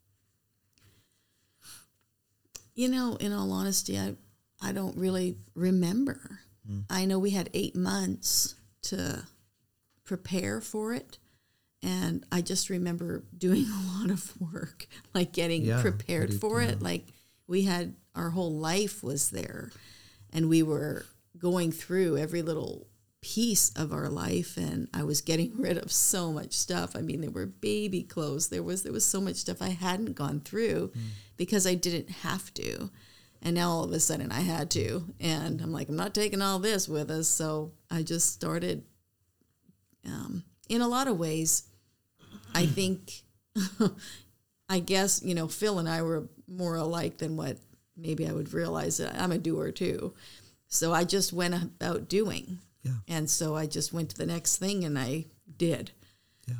[2.74, 4.14] You know, in all honesty, I
[4.60, 6.40] I don't really remember.
[6.70, 6.84] Mm.
[6.90, 9.24] I know we had eight months to
[10.04, 11.18] prepare for it,
[11.82, 16.82] and I just remember doing a lot of work, like getting Yeah, prepared for it.
[16.82, 17.06] Like
[17.46, 19.70] we had our whole life was there,
[20.32, 21.06] and we were
[21.38, 22.86] going through every little
[23.22, 26.96] piece of our life and I was getting rid of so much stuff.
[26.96, 28.48] I mean, there were baby clothes.
[28.48, 30.92] There was there was so much stuff I hadn't gone through
[31.36, 32.90] because I didn't have to.
[33.42, 35.04] And now all of a sudden I had to.
[35.18, 37.28] And I'm like, I'm not taking all this with us.
[37.28, 38.84] So I just started
[40.06, 41.64] um, in a lot of ways,
[42.54, 43.22] I think
[44.68, 47.58] I guess, you know, Phil and I were more alike than what
[47.96, 50.14] maybe I would realize that I'm a doer too.
[50.68, 52.58] So I just went about doing.
[52.82, 52.92] Yeah.
[53.08, 55.26] And so I just went to the next thing and I
[55.58, 55.90] did.
[56.46, 56.54] Yeah.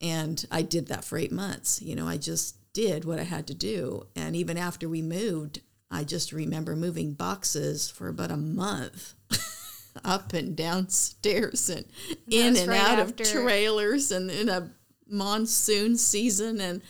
[0.00, 1.80] And I did that for eight months.
[1.80, 4.06] You know, I just did what I had to do.
[4.16, 9.14] And even after we moved, I just remember moving boxes for about a month
[10.04, 11.84] up and down stairs and
[12.28, 14.70] in and right out after- of trailers and in a
[15.08, 16.60] monsoon season.
[16.60, 16.82] And,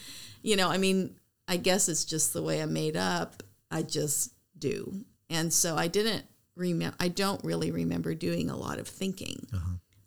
[0.43, 1.17] you know, I mean,
[1.49, 3.43] I guess it's just the way I'm made up.
[3.71, 5.05] I just do.
[5.29, 6.25] And so I didn't
[6.63, 9.47] remember, I don't really remember doing a lot of thinking.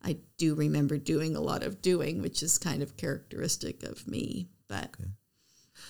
[0.04, 4.50] I do remember doing a lot of doing, which is kind of characteristic of me.
[4.68, 4.92] But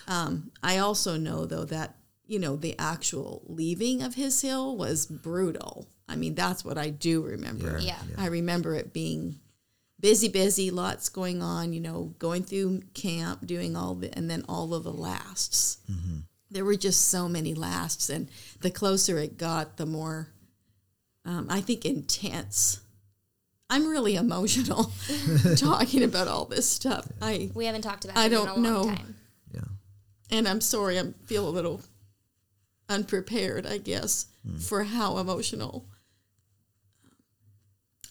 [0.08, 5.06] um, I also know, though, that, you know, the actual leaving of his hill was
[5.06, 5.90] brutal.
[6.08, 7.78] I mean, that's what I do remember.
[7.80, 8.00] Yeah.
[8.18, 9.40] I remember it being
[10.00, 14.46] busy, busy, lots going on, you know, going through camp, doing all the, and then
[14.48, 15.78] all of the lasts.
[16.52, 18.10] There were just so many lasts.
[18.10, 18.30] And
[18.62, 20.30] the closer it got, the more,
[21.26, 22.82] um, I think, intense.
[23.70, 24.92] I'm really emotional
[25.58, 27.08] talking about all this stuff.
[27.22, 28.84] I We haven't talked about I it don't in a long know.
[28.96, 29.16] time.
[29.54, 29.62] Yeah.
[30.30, 31.82] and I'm sorry, I feel a little
[32.90, 34.28] unprepared, I guess,
[34.60, 35.88] for how emotional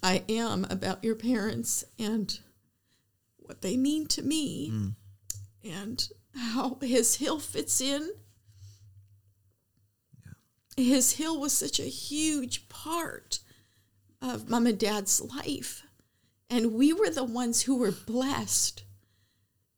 [0.02, 2.36] I am about your parents and
[3.38, 4.72] what they mean to me
[5.62, 8.10] and how his hill fits in.
[10.76, 13.40] His hill was such a huge part
[14.20, 15.82] of mom and dad's life.
[16.50, 18.84] And we were the ones who were blessed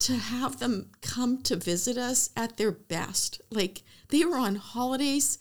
[0.00, 3.40] to have them come to visit us at their best.
[3.50, 5.38] Like they were on holidays,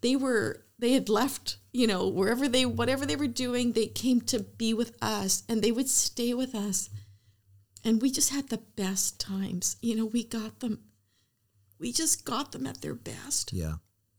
[0.00, 4.20] they were they had left, you know, wherever they whatever they were doing, they came
[4.22, 6.90] to be with us and they would stay with us.
[7.84, 9.76] And we just had the best times.
[9.80, 10.80] You know, we got them
[11.78, 13.52] we just got them at their best.
[13.52, 13.74] Yeah.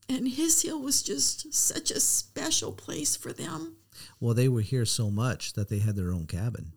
[0.09, 3.75] And his hill was just such a special place for them.
[4.19, 6.71] Well, they were here so much that they had their own cabin.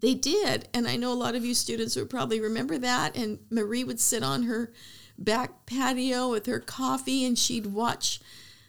[0.00, 0.68] They did.
[0.74, 3.16] And I know a lot of you students would probably remember that.
[3.16, 4.72] And Marie would sit on her
[5.18, 8.20] back patio with her coffee and she'd watch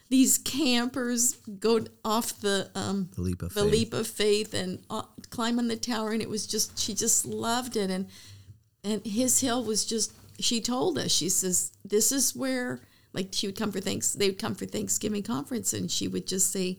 [0.10, 3.72] these campers go off the um, The leap of the faith.
[3.74, 7.26] leap of faith and uh, climb on the tower and it was just she just
[7.26, 8.08] loved it and
[8.86, 12.80] and his hill was just she told us she says this is where
[13.18, 16.28] like she would come for thanks they would come for thanksgiving conference and she would
[16.28, 16.78] just say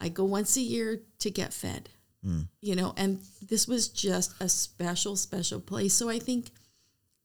[0.00, 1.90] i go once a year to get fed.
[2.24, 2.42] Hmm.
[2.60, 5.94] You know and this was just a special special place.
[5.94, 6.50] So i think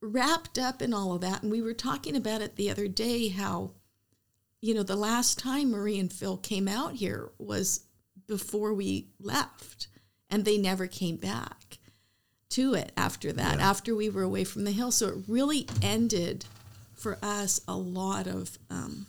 [0.01, 3.29] wrapped up in all of that and we were talking about it the other day
[3.29, 3.71] how
[4.61, 7.85] you know the last time marie and phil came out here was
[8.27, 9.87] before we left
[10.29, 11.79] and they never came back
[12.49, 14.91] to it after that after we were away from the hill.
[14.91, 16.45] So it really ended
[17.05, 19.05] for us a lot of um,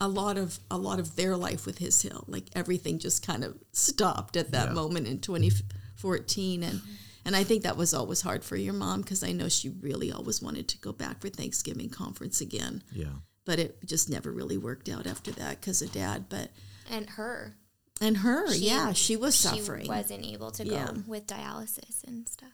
[0.00, 3.42] a lot of a lot of their life with his hill like everything just kind
[3.42, 4.74] of stopped at that Yeah.
[4.74, 6.80] moment in 2014 and
[7.24, 10.12] and I think that was always hard for your mom because I know she really
[10.12, 13.16] always wanted to go back for Thanksgiving conference again Yeah.
[13.44, 16.50] but it just never really worked out after that because of dad but
[16.88, 17.56] And her.
[18.00, 20.92] and her She- yeah she was suffering She wasn't able to Yeah.
[20.92, 22.50] go with dialysis and stuff.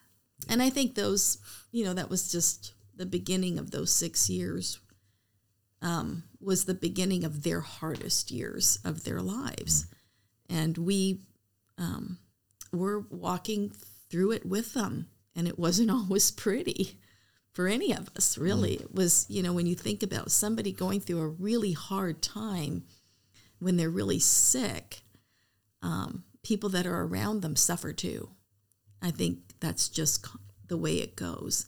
[0.49, 1.39] And I think those,
[1.71, 4.79] you know, that was just the beginning of those six years.
[5.79, 9.85] Um, was the beginning of their hardest years of their lives,
[10.49, 11.21] and we
[11.77, 12.17] um,
[12.73, 13.71] were walking
[14.09, 16.99] through it with them, and it wasn't always pretty
[17.53, 18.39] for any of us.
[18.39, 19.27] Really, it was.
[19.29, 22.83] You know, when you think about somebody going through a really hard time
[23.59, 25.01] when they're really sick,
[25.81, 28.29] um, people that are around them suffer too.
[29.01, 30.25] I think that's just
[30.67, 31.67] the way it goes.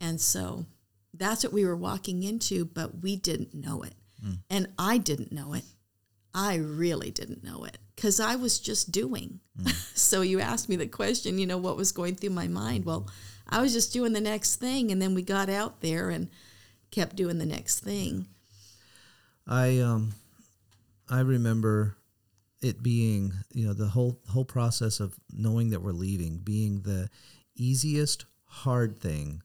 [0.00, 0.66] And so
[1.14, 3.94] that's what we were walking into, but we didn't know it.
[4.50, 5.64] And I didn't know it.
[6.34, 9.40] I really didn't know it because I was just doing.
[9.94, 12.84] so you asked me the question, you know, what was going through my mind?
[12.84, 13.08] Well,
[13.48, 14.90] I was just doing the next thing.
[14.90, 16.28] And then we got out there and
[16.90, 18.26] kept doing the next thing.
[19.46, 20.12] I um
[21.08, 21.96] I remember
[22.60, 27.08] it being, you know, the whole whole process of knowing that we're leaving being the
[27.54, 29.42] easiest hard thing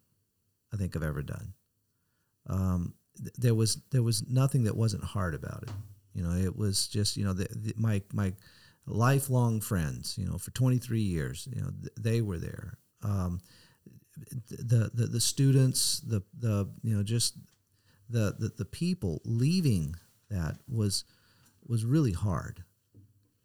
[0.73, 1.53] I think I've ever done.
[2.47, 5.71] Um, th- there was there was nothing that wasn't hard about it.
[6.13, 8.33] You know, it was just you know the, the, my my
[8.85, 10.17] lifelong friends.
[10.17, 12.77] You know, for 23 years, you know, th- they were there.
[13.03, 13.41] Um,
[14.49, 17.37] the, the the students, the the you know just
[18.09, 19.95] the, the the people leaving
[20.29, 21.05] that was
[21.67, 22.63] was really hard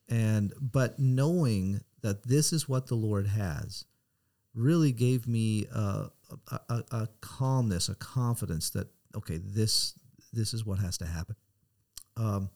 [0.08, 3.84] and but knowing that this is what the lord has
[4.54, 6.06] really gave me a,
[6.48, 9.94] a, a, a calmness a confidence that okay this
[10.32, 11.36] this is what has to happen
[12.16, 12.50] um,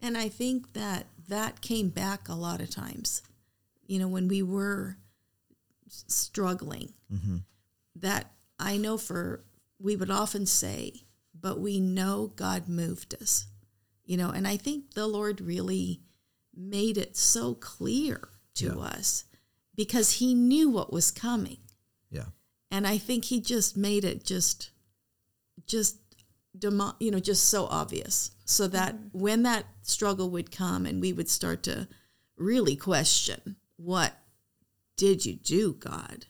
[0.00, 3.20] And I think that that came back a lot of times.
[3.86, 4.96] You know, when we were
[5.88, 6.92] struggling,
[7.96, 9.44] that I know for,
[9.78, 11.04] we would often say,
[11.38, 13.46] but we know God moved us.
[14.04, 16.00] You know, and I think the Lord really
[16.56, 18.78] made it so clear to Yeah.
[18.78, 19.24] us
[19.74, 21.58] because he knew what was coming.
[22.70, 24.70] And I think he just made it just,
[25.66, 25.96] just,
[26.58, 31.12] demo, you know, just so obvious, so that when that struggle would come, and we
[31.12, 31.88] would start to
[32.36, 34.14] really question, what
[34.96, 36.26] did you do, God?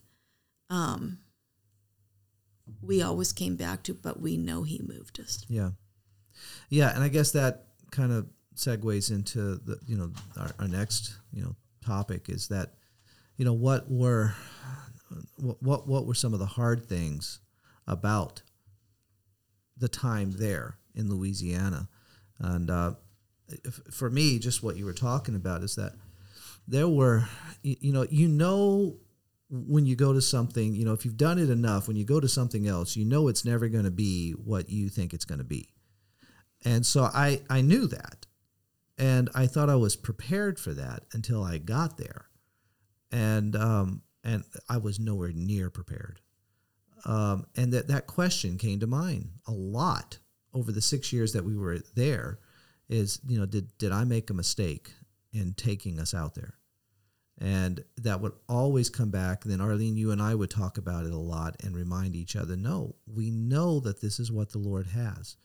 [0.70, 1.18] Um,
[2.82, 5.44] we always came back to, but we know He moved us.
[5.48, 5.70] Yeah,
[6.68, 11.16] yeah, and I guess that kind of segues into the you know our, our next
[11.32, 12.74] you know topic is that
[13.36, 14.34] you know what were
[15.36, 17.40] what what what were some of the hard things
[17.86, 18.42] about
[19.76, 21.88] the time there in Louisiana,
[22.38, 22.92] and uh,
[23.90, 25.92] for me, just what you were talking about is that
[26.66, 27.26] there were
[27.62, 28.96] you, you know you know
[29.50, 32.20] when you go to something you know if you've done it enough when you go
[32.20, 35.38] to something else you know it's never going to be what you think it's going
[35.38, 35.70] to be.
[36.64, 38.26] And so i i knew that.
[38.98, 42.26] And i thought i was prepared for that until i got there.
[43.10, 46.20] And um and i was nowhere near prepared
[47.04, 50.18] um and that that question came to mind a lot
[50.54, 52.38] over the six years that we were there
[52.88, 54.92] is you know did did I make a mistake
[55.32, 56.54] in taking us out there?
[57.40, 59.44] And that would always come back.
[59.44, 62.56] Then Arlene, you and I would talk about it a lot and remind each other,
[62.56, 65.36] no, we know that this is what the Lord has,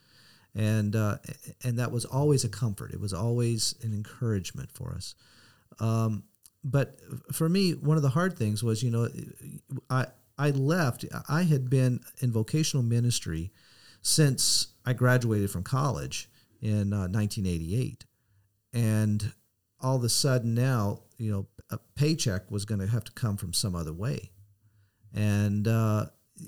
[0.56, 1.18] and uh,
[1.64, 2.92] and that was always a comfort.
[2.92, 5.16] It was always an encouragement for us.
[5.80, 6.24] Um,
[6.64, 7.00] but
[7.32, 9.10] for me, one of the hard things was, you know,
[9.90, 10.08] I
[10.38, 11.06] I left.
[11.30, 13.52] I had been in vocational ministry
[14.02, 16.30] since I graduated from college
[16.62, 18.06] in uh, 1988,
[18.74, 19.34] and
[19.82, 23.38] all of a sudden now, you know, a paycheck was going to have to come
[23.38, 24.32] from some other way,
[25.14, 26.06] and uh,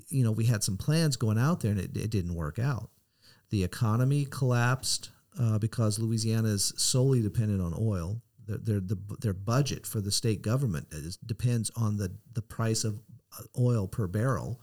[0.08, 2.90] you know, we had some plans going out there, and it, it didn't work out.
[3.50, 9.34] The economy collapsed uh, because Louisiana is solely dependent on oil their their, the, their
[9.34, 13.00] budget for the state government is, depends on the the price of
[13.38, 14.60] uh, oil per barrel,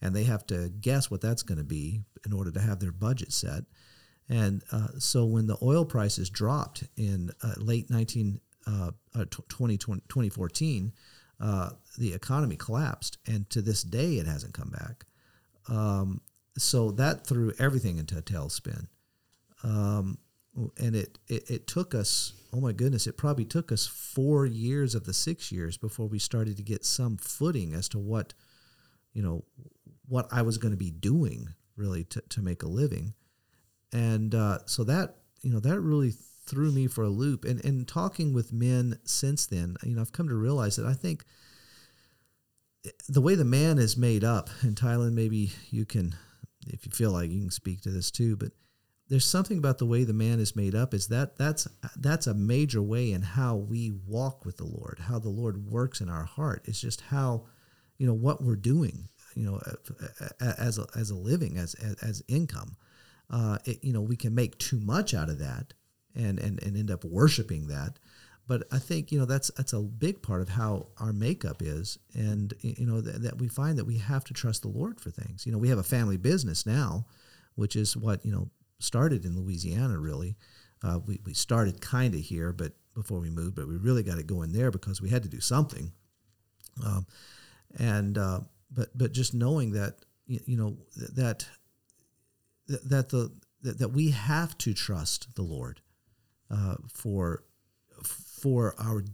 [0.00, 2.92] and they have to guess what that's going to be in order to have their
[2.92, 3.64] budget set.
[4.28, 8.92] And uh, so when the oil prices dropped in uh, late 19, uh,
[9.48, 10.92] 20, 2014,
[11.40, 15.04] uh, the economy collapsed, and to this day it hasn't come back.
[15.68, 16.20] Um,
[16.56, 18.86] so that threw everything into a tailspin.
[19.64, 20.18] Um,
[20.78, 24.94] and it, it, it took us oh my goodness it probably took us four years
[24.94, 28.34] of the six years before we started to get some footing as to what
[29.14, 29.44] you know
[30.06, 33.14] what i was going to be doing really to, to make a living.
[33.92, 36.12] And uh, so that you know that really
[36.46, 37.44] threw me for a loop.
[37.44, 40.92] And and talking with men since then you know i've come to realize that i
[40.92, 41.24] think
[43.08, 46.14] the way the man is made up and Tylen maybe you can
[46.66, 48.50] if you feel like you can speak to this too but
[49.08, 52.34] there's something about the way the man is made up is that that's that's a
[52.34, 56.24] major way in how we walk with the Lord, how the Lord works in our
[56.24, 56.62] heart.
[56.66, 57.46] It's just how,
[57.98, 59.60] you know, what we're doing, you know,
[60.40, 62.76] as a, as a living, as as, income.
[63.30, 65.74] Uh, it, you know, we can make too much out of that,
[66.14, 67.98] and and and end up worshiping that.
[68.46, 71.98] But I think you know that's that's a big part of how our makeup is,
[72.14, 75.10] and you know that, that we find that we have to trust the Lord for
[75.10, 75.46] things.
[75.46, 77.06] You know, we have a family business now,
[77.54, 78.50] which is what you know
[78.82, 80.36] started in Louisiana, really.
[80.82, 84.18] Uh, we, we started kind of here, but before we moved, but we really got
[84.18, 85.92] it going there because we had to do something.
[86.84, 87.06] Um,
[87.78, 91.46] and uh, but but just knowing that you, you know that
[92.66, 95.80] that the that, we have to trust the Lord
[96.50, 97.44] uh, for
[98.02, 99.04] for our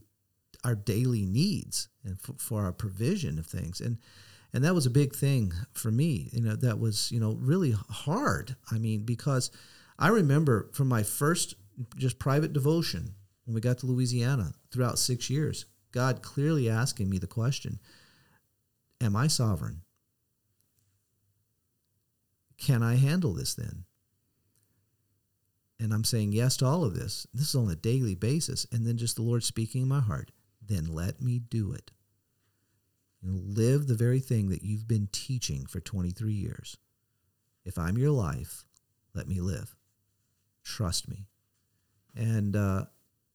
[0.64, 3.98] our daily needs and for, for our provision of things and
[4.53, 7.74] and that was a big thing for me you know that was you know really
[7.90, 8.57] hard.
[8.70, 9.51] I mean because
[9.99, 11.55] i remember from my first
[11.96, 17.18] just private devotion when we got to louisiana throughout six years god clearly asking me
[17.18, 17.78] the question
[19.01, 19.82] am i sovereign?
[22.59, 23.84] Can i handle this then?
[25.80, 27.26] And i'm saying yes to all of this.
[27.32, 28.66] This is on a daily basis.
[28.72, 30.30] And then just the lord speaking in my heart
[30.66, 31.90] then let me do it
[33.22, 36.76] know, live the very thing that you've been teaching for 23 years.
[37.64, 38.64] If I'm your life,
[39.14, 39.74] let me live.
[40.64, 41.26] Trust me.
[42.16, 42.84] And, uh,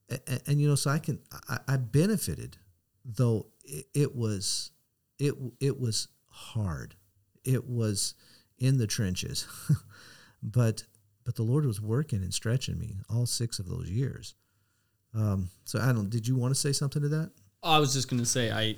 [0.09, 1.19] and, and you know, so I can,
[1.49, 2.57] I, I benefited,
[3.05, 4.71] though it, it was,
[5.19, 6.95] it, it was hard.
[7.43, 8.15] It was
[8.57, 9.47] in the trenches,
[10.43, 10.83] but,
[11.23, 14.35] but the Lord was working and stretching me all six of those years.
[15.15, 17.31] Um, so Adam, did you want to say something to that?
[17.61, 18.75] I was just going to say, I,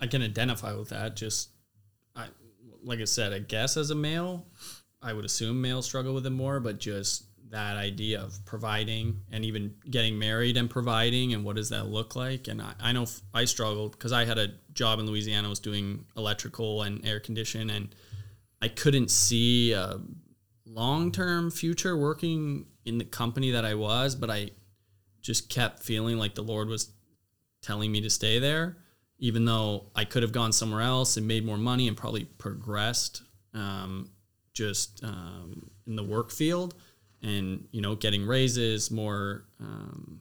[0.00, 1.16] I can identify with that.
[1.16, 1.50] Just,
[2.14, 2.26] I
[2.82, 4.46] like I said, I guess as a male,
[5.02, 7.24] I would assume males struggle with it more, but just
[7.54, 12.16] that idea of providing and even getting married and providing and what does that look
[12.16, 15.50] like and i, I know i struggled because i had a job in louisiana I
[15.50, 17.94] was doing electrical and air condition and
[18.60, 20.00] i couldn't see a
[20.66, 24.50] long-term future working in the company that i was but i
[25.20, 26.90] just kept feeling like the lord was
[27.62, 28.78] telling me to stay there
[29.24, 33.22] even though I could have gone somewhere else and made more money and probably progressed
[33.54, 34.10] um,
[34.52, 36.74] just um, in the work field
[37.22, 40.20] and you know getting raises, more um,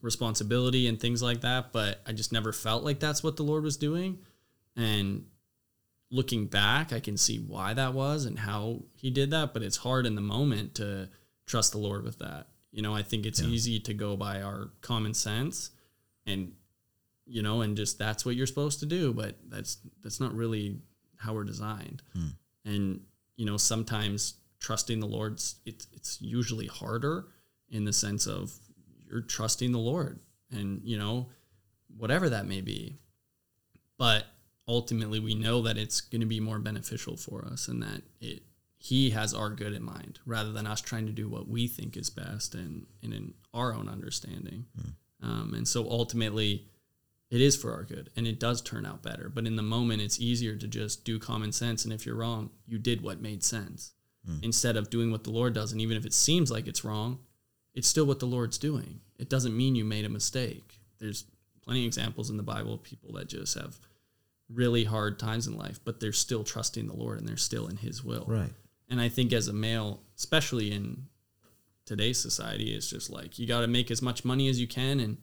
[0.00, 1.70] responsibility and things like that.
[1.70, 4.20] But I just never felt like that's what the Lord was doing.
[4.74, 5.26] And
[6.10, 9.52] looking back, I can see why that was and how He did that.
[9.52, 11.10] But it's hard in the moment to
[11.44, 12.46] trust the Lord with that.
[12.72, 13.48] You know, I think it's yeah.
[13.48, 15.72] easy to go by our common sense
[16.24, 16.52] and
[17.30, 19.12] you know, and just that's what you're supposed to do.
[19.12, 20.78] But that's that's not really
[21.16, 22.02] how we're designed.
[22.16, 22.32] Mm.
[22.64, 23.00] And
[23.36, 27.28] you know, sometimes trusting the Lord's it's it's usually harder
[27.70, 28.52] in the sense of
[29.08, 30.18] you're trusting the Lord,
[30.50, 31.28] and you know,
[31.96, 32.98] whatever that may be.
[33.96, 34.24] But
[34.66, 38.42] ultimately, we know that it's going to be more beneficial for us, and that it
[38.76, 41.98] he has our good in mind rather than us trying to do what we think
[41.98, 44.64] is best and, and in our own understanding.
[45.22, 46.64] Um, and so ultimately,
[47.30, 49.30] it is for our good and it does turn out better.
[49.32, 51.84] But in the moment, it's easier to just do common sense.
[51.84, 53.92] And if you're wrong, you did what made sense
[54.26, 54.38] hmm.
[54.42, 55.72] instead of doing what the Lord does.
[55.72, 57.20] And even if it seems like it's wrong,
[57.74, 59.00] it's still what the Lord's doing.
[59.18, 60.80] It doesn't mean you made a mistake.
[60.98, 61.24] There's
[61.62, 63.78] plenty of examples in the Bible of people that just have
[64.52, 67.76] really hard times in life, but they're still trusting the Lord and they're still in
[67.76, 68.24] His will.
[68.26, 68.50] Right.
[68.88, 71.04] And I think as a male, especially in
[71.86, 74.98] today's society, it's just like you got to make as much money as you can
[74.98, 75.18] and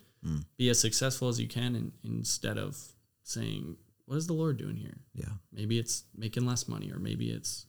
[0.57, 2.77] be as successful as you can, and instead of
[3.23, 5.33] saying, "What is the Lord doing here?" Yeah.
[5.51, 7.65] Maybe it's making less money, or maybe it's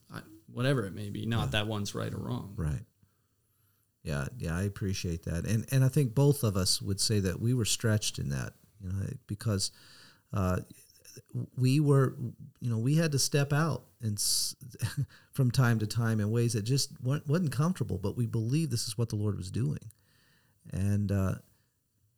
[0.52, 1.26] whatever it may be.
[1.26, 2.54] Not that one's right or wrong.
[2.56, 2.84] Right.
[4.02, 7.40] Yeah, yeah, I appreciate that, and and I think both of us would say that
[7.40, 9.70] we were stretched in that, you know, because
[10.32, 10.60] uh,
[11.58, 12.16] we were,
[12.60, 14.18] you know, we had to step out and
[15.32, 18.86] from time to time in ways that just weren't, wasn't comfortable, but we believed this
[18.86, 19.90] is what the Lord was doing,
[20.72, 21.34] and uh,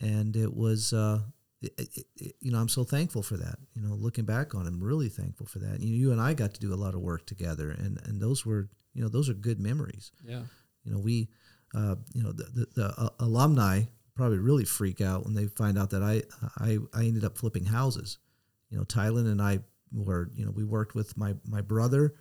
[0.01, 0.92] and it was.
[0.92, 1.20] Uh,
[1.62, 3.57] it, it, it- you know, I'm so thankful for that.
[3.74, 5.80] You know, looking back on it, I'm really thankful for that.
[5.80, 8.46] You, you and I got to do a lot of work together, and and those
[8.46, 10.42] were, you know, those are good memories Yeah.
[10.84, 11.28] you know we
[11.74, 13.82] uh, you know the, the, the uh, alumni
[14.16, 16.22] probably really freak out when they find out that I,
[16.59, 18.18] I I ended up flipping houses
[18.70, 19.61] you know Tylen and I
[19.92, 22.14] were you know we worked with my my brother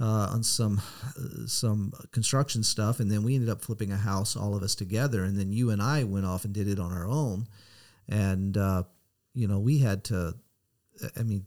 [0.00, 0.80] uh, on some
[1.16, 4.74] uh, some construction stuff and then we ended up flipping a house all of us
[4.74, 7.46] together and then you and I went off and did it on our own
[8.08, 8.82] and uh,
[9.34, 10.34] you know we had to
[11.16, 11.44] I mean,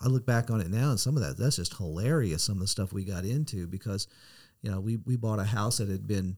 [0.00, 2.44] I look back on it now, and some of that that's just hilarious.
[2.44, 4.06] Some of the stuff we got into because,
[4.62, 6.36] you know, we we bought a house that had been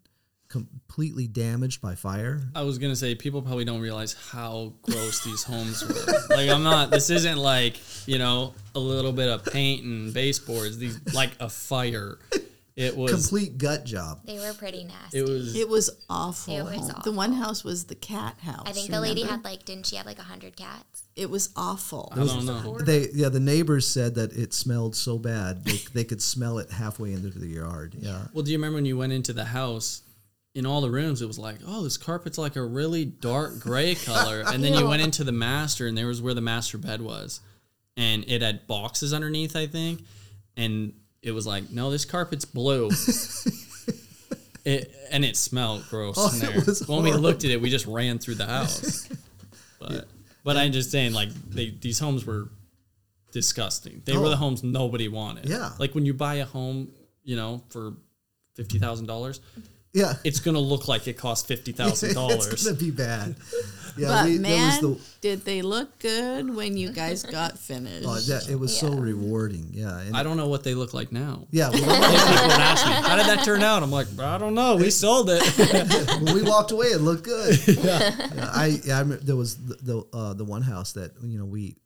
[0.52, 2.42] completely damaged by fire.
[2.54, 6.36] I was gonna say people probably don't realize how gross these homes were.
[6.36, 6.90] Like I'm not.
[6.90, 10.76] This isn't like you know a little bit of paint and baseboards.
[10.76, 12.18] These like a fire.
[12.76, 13.12] It was.
[13.12, 14.20] Complete gut job.
[14.24, 15.18] They were pretty nasty.
[15.18, 15.56] It was.
[15.56, 16.54] It was awful.
[16.54, 18.64] It was The one house was the cat house.
[18.66, 19.48] I think the lady remember?
[19.48, 21.04] had like, didn't she have like a hundred cats?
[21.16, 22.12] It was awful.
[22.12, 22.78] I don't know.
[22.78, 26.70] They yeah, the neighbors said that it smelled so bad they, they could smell it
[26.70, 27.94] halfway into the yard.
[27.98, 28.22] Yeah.
[28.34, 30.02] Well, do you remember when you went into the house?
[30.54, 33.94] In all the rooms, it was like, oh, this carpet's like a really dark gray
[33.94, 34.44] color.
[34.46, 37.40] And then you went into the master, and there was where the master bed was,
[37.96, 40.02] and it had boxes underneath, I think,
[40.56, 40.92] and
[41.22, 42.90] it was like, no, this carpet's blue.
[44.64, 46.74] it and it smelled gross Oh, in there.
[46.86, 49.08] when we looked at it, we just ran through the house.
[49.80, 50.06] But
[50.44, 52.48] but I'm just saying, like they, these homes were
[53.32, 54.02] disgusting.
[54.04, 54.30] They were Oh.
[54.30, 55.48] the homes nobody wanted.
[55.48, 55.70] Yeah.
[55.78, 56.92] like when you buy a home,
[57.24, 57.94] you know, for
[58.54, 59.40] fifty thousand dollars,
[59.92, 60.14] Yeah.
[60.24, 62.46] it's gonna look like it cost fifty thousand dollars.
[62.46, 63.36] it's gonna be bad.
[63.96, 68.06] Yeah, but we- man, the did they look good when you guys got finished?
[68.08, 69.68] oh, that, it was so rewarding.
[69.70, 70.00] Yeah.
[70.00, 71.46] And I don't know what they look like now.
[71.50, 74.54] yeah, well, People would ask me, "How did that turn out?" I'm like, "I don't
[74.54, 74.76] know.
[74.76, 75.42] We sold it."
[76.22, 77.58] when we walked away, it looked good.
[77.68, 78.30] yeah.
[78.54, 81.44] I, yeah, I remember there was the the, uh, the one house that you know
[81.44, 81.76] we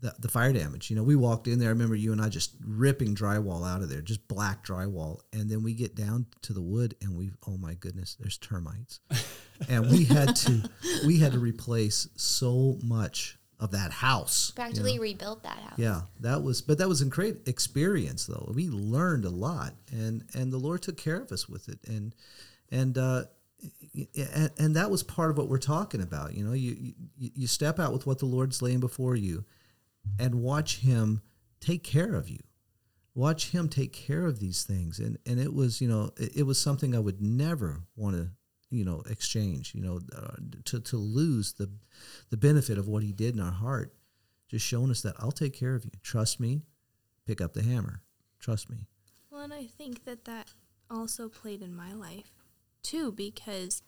[0.00, 0.90] the, the fire damage.
[0.90, 1.68] You know, we walked in there.
[1.68, 5.50] I remember you and I just ripping drywall out of there, just black drywall, and
[5.50, 9.00] then we get down to the wood, and we oh my goodness, there's termites,
[9.68, 10.70] and we had to
[11.06, 14.52] we had to replace so much of that house.
[14.54, 14.66] you know?
[14.66, 15.78] Practically rebuilt that house.
[15.78, 18.52] Yeah, that was, but that was a great experience though.
[18.54, 22.14] We learned a lot, and and the Lord took care of us with it, and
[22.70, 23.22] and uh,
[23.94, 26.34] y- y- and, and that was part of what we're talking about.
[26.34, 29.44] You know, you you, you step out with what the Lord's laying before you,
[30.18, 31.22] and watch Him
[31.60, 32.40] take care of you.
[33.14, 36.42] Watch Him take care of these things, and and it was you know it, it
[36.44, 38.30] was something I would never want to
[38.70, 39.74] you know exchange.
[39.74, 40.36] You know, uh,
[40.66, 41.70] to to lose the
[42.30, 43.92] the benefit of what He did in our heart
[44.48, 45.90] just showing us that I'll take care of you.
[46.02, 46.62] Trust me.
[47.26, 48.02] Pick up the hammer.
[48.38, 48.86] Trust me.
[49.30, 50.48] Well, and I think that that
[50.90, 52.32] also played in my life
[52.82, 53.82] too, because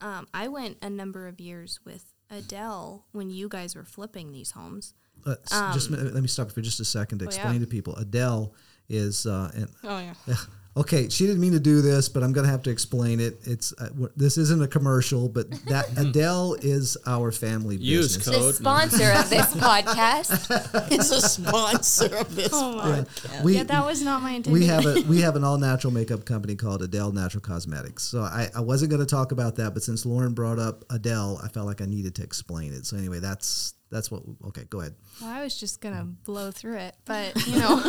[0.00, 4.52] um, I went a number of years with Adele when you guys were flipping these
[4.52, 4.94] homes.
[5.26, 7.60] Uh, s- just let me stop for just a second to Um, oh, explain yeah.
[7.60, 7.94] to people.
[7.96, 8.52] Adele
[8.88, 9.50] is, uh,
[9.84, 10.14] Oh yeah.
[10.78, 13.38] okay, she didn't mean to do this, but I'm going to have to explain it.
[13.44, 18.36] It's uh, w- this isn't a commercial, but that Adele is our family Use business.
[18.36, 18.48] code.
[18.50, 20.88] The sponsor of this podcast.
[20.92, 22.50] it's a sponsor of this.
[22.52, 23.04] Oh my.
[23.44, 24.52] We, Yeah, that was not my intention.
[24.60, 28.04] we have a we have an all natural makeup company called Adele Natural Cosmetics.
[28.04, 31.40] So I, I wasn't going to talk about that, but since Lauren brought up Adele,
[31.42, 32.86] I felt like I needed to explain it.
[32.86, 34.22] So anyway, that's that's what.
[34.48, 34.94] Okay, go ahead.
[35.20, 37.80] Well, I was just gonna blow through it, but you know,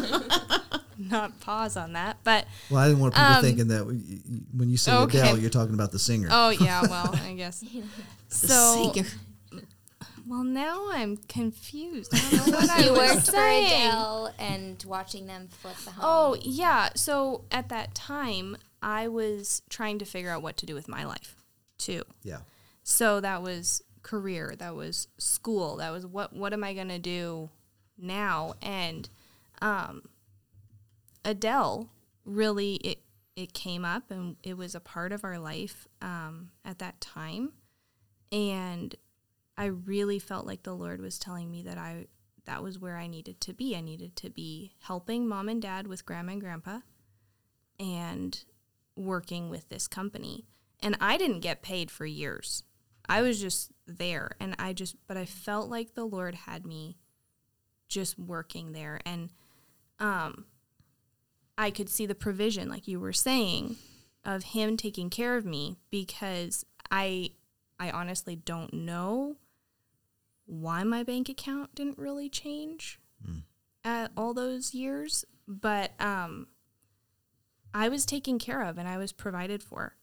[1.09, 2.17] not pause on that.
[2.23, 3.85] But Well, I didn't want people Um, thinking that
[4.55, 5.19] when you say okay.
[5.19, 6.27] Adele, you're talking about the singer.
[6.31, 7.63] oh yeah, well, I guess.
[8.29, 9.07] The So singer.
[10.27, 12.13] Well, now I'm confused.
[12.13, 13.87] I don't know what I You was worked for saying.
[13.87, 16.03] Adele and watching them flip the home.
[16.05, 16.89] Oh, yeah.
[16.95, 21.03] So at that time, I was trying to figure out what to do with my
[21.03, 21.35] life,
[21.79, 22.03] too.
[22.21, 22.39] Yeah.
[22.83, 26.99] So that was career, that was school, that was what what am I going to
[26.99, 27.49] do
[27.97, 28.53] now?
[28.61, 29.09] And
[29.63, 30.03] um
[31.25, 31.89] Adele
[32.25, 33.01] really it
[33.35, 37.53] it came up and it was a part of our life um, at that time.
[38.33, 38.93] And
[39.57, 42.07] I really felt like the Lord was telling me that I
[42.45, 43.75] that was where I needed to be.
[43.75, 46.79] I needed to be helping mom and dad with grandma and grandpa
[47.79, 48.43] and
[48.95, 50.47] working with this company.
[50.81, 52.63] And I didn't get paid for years.
[53.07, 56.97] I was just there and I just but I felt like the Lord had me
[57.87, 59.29] just working there and
[59.99, 60.45] um
[61.59, 63.75] I could see the provision like you were saying
[64.23, 67.31] of him taking care of me because I
[67.77, 69.35] I honestly don't know
[70.45, 72.99] why my bank account didn't really change
[73.83, 76.47] at all those years, but um
[77.73, 79.95] I was taken care of and I was provided for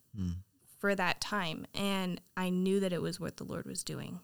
[0.79, 4.21] for that time and I knew that it was what the Lord was doing.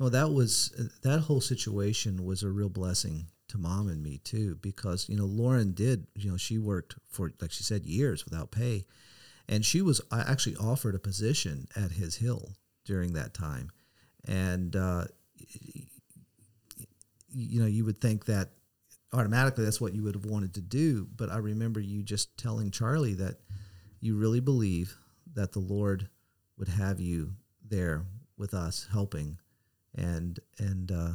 [0.00, 0.72] Oh, that was
[1.02, 5.24] that whole situation was a real blessing to mom and me too, because you know
[5.24, 8.84] Lauren did, you know, she worked for like she said years without pay,
[9.48, 12.50] and she was I actually offered a position at His Hill
[12.84, 13.70] during that time,
[14.26, 15.04] and uh,
[17.32, 18.50] you know you would think that
[19.12, 22.70] automatically that's what you would have wanted to do, but I remember you just telling
[22.70, 23.36] Charlie that
[24.00, 24.96] you really believe
[25.34, 26.08] that the Lord
[26.58, 27.34] would have you
[27.66, 28.04] there
[28.36, 29.38] with us helping.
[29.94, 31.12] And and uh,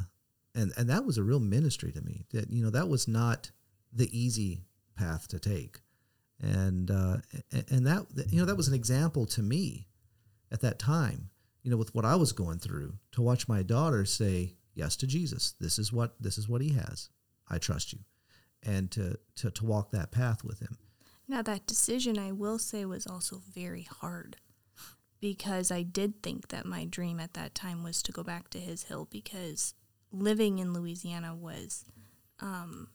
[0.54, 2.26] and and that was a real ministry to me.
[2.32, 3.50] That you know that was not
[3.92, 4.64] the easy
[4.96, 5.80] path to take,
[6.40, 7.18] and uh,
[7.68, 9.88] and that you know that was an example to me
[10.52, 11.30] at that time.
[11.62, 15.06] You know, with what I was going through, to watch my daughter say yes to
[15.06, 15.54] Jesus.
[15.60, 17.10] This is what this is what He has.
[17.48, 18.00] I trust you,
[18.62, 20.78] and to to to walk that path with Him.
[21.30, 24.36] Now, that decision, I will say, was also very hard
[25.20, 28.58] because I did think that my dream at that time was to go back to
[28.58, 29.74] His Hill because
[30.12, 31.84] living in Louisiana was
[32.40, 32.88] um,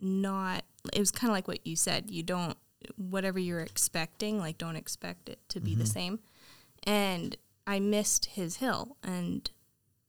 [0.00, 2.10] not, it was kind of like what you said.
[2.10, 2.56] You don't,
[2.96, 6.20] whatever you're expecting, like, don't expect it to be the same.
[6.84, 9.50] And I missed His Hill and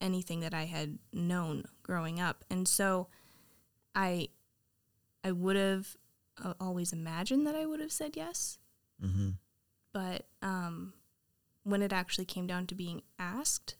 [0.00, 2.44] anything that I had known growing up.
[2.50, 3.08] And so
[3.94, 4.28] I,
[5.22, 5.96] I would have
[6.42, 8.58] uh, always imagined that I would have said yes.
[9.04, 9.30] Mm-hmm.
[9.92, 10.94] But um,
[11.64, 13.76] when it actually came down to being asked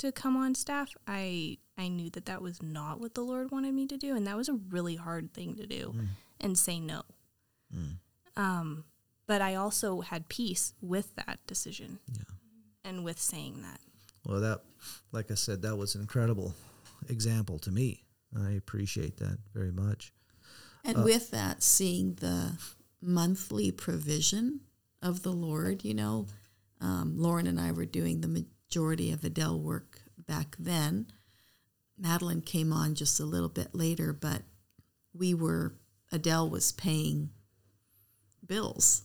[0.00, 3.72] to come on staff, I I knew that that was not what the Lord wanted
[3.74, 5.94] me to do, and that was a really hard thing to do,
[6.40, 7.02] and say no.
[8.36, 8.84] Um,
[9.26, 12.22] but I also had peace with that decision, Yeah.
[12.84, 13.80] and with saying that.
[14.26, 14.62] Well, that,
[15.12, 16.54] like I said, that was an incredible
[17.08, 18.04] example to me.
[18.36, 20.12] I appreciate that very much.
[20.84, 22.58] And with that, seeing the
[23.00, 24.60] monthly provision
[25.02, 26.26] of the Lord, you know,
[26.80, 28.28] um, Lauren and I were doing the
[28.70, 31.06] majority of Adele work back then.
[31.98, 34.42] Madeline came on just a little bit later, but
[35.12, 35.74] we were,
[36.12, 37.30] Adele was paying
[38.46, 39.02] bills.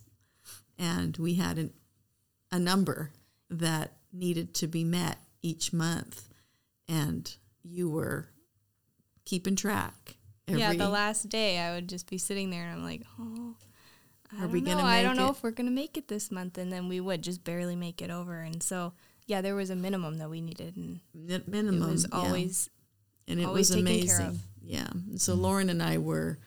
[0.78, 1.74] And we had an,
[2.52, 3.12] a number
[3.50, 6.30] that needed to be met each month.
[6.88, 8.30] And you were
[9.26, 10.16] keeping track.
[10.48, 13.56] yeah, the last day I would just be sitting there, and I'm like, oh.
[14.32, 14.72] I Are don't we know.
[14.76, 15.32] gonna I don't make know it?
[15.32, 18.10] if we're gonna make it this month, and then we would just barely make it
[18.12, 18.42] over.
[18.42, 18.94] And so,
[19.28, 22.18] yeah, there was a minimum that we needed, and Mi- minimum it was yeah.
[22.18, 22.70] always
[23.28, 24.18] and it always was amazing.
[24.18, 24.40] care of.
[24.62, 24.88] Yeah.
[24.92, 26.40] And so Lauren and I were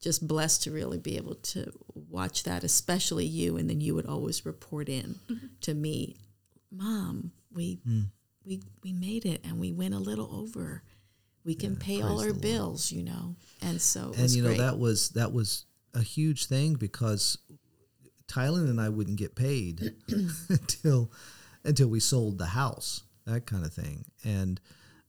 [0.00, 3.56] just blessed to really be able to watch that, especially you.
[3.56, 5.46] And then you would always report in mm-hmm.
[5.62, 6.16] to me,
[6.70, 8.02] Mom, we hmm.
[8.44, 10.82] we we made it, and we went a little over.
[11.44, 12.40] We can pay all our Lord.
[12.40, 13.36] bills, you know.
[13.62, 14.58] And so it and was you know great.
[14.58, 15.64] that was that was
[15.94, 17.38] a huge thing because
[18.26, 19.94] Tylen and I wouldn't get paid
[20.48, 21.10] until
[21.66, 24.60] until we sold the house, that kind of thing, and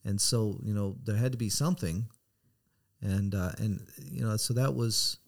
[0.04, 2.06] and so you know there had to be something,
[3.00, 5.18] and uh, and you know so that was.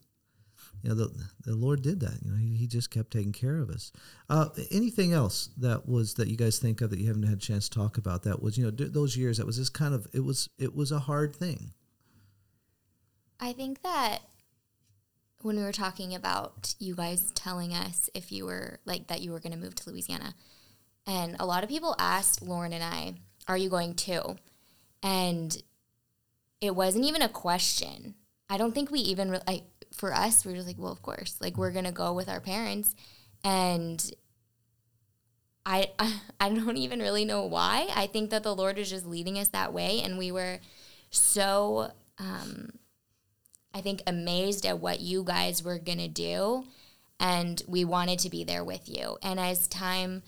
[0.82, 1.10] You know the
[1.44, 2.20] the Lord did that.
[2.22, 3.92] You know He, he just kept taking care of us.
[4.30, 7.40] Uh, anything else that was that you guys think of that you haven't had a
[7.40, 8.22] chance to talk about?
[8.22, 9.36] That was you know d- those years.
[9.36, 11.72] That was just kind of it was it was a hard thing.
[13.38, 14.20] I think that
[15.42, 19.32] when we were talking about you guys telling us if you were like that you
[19.32, 20.34] were going to move to Louisiana,
[21.10, 23.14] and a lot of people asked Lauren and I,
[23.48, 24.36] "Are you going to?"
[25.02, 25.60] And
[26.60, 28.14] it wasn't even a question.
[28.48, 30.44] I don't think we even like for us.
[30.44, 32.94] We were like, "Well, of course, like we're gonna go with our parents,"
[33.42, 33.98] and
[35.66, 37.88] I, I I don't even really know why.
[37.92, 40.60] I think that the Lord was just leading us that way, and we were
[41.10, 42.70] so um,
[43.74, 46.66] I think amazed at what you guys were gonna do,
[47.18, 49.18] and we wanted to be there with you.
[49.24, 50.22] And as time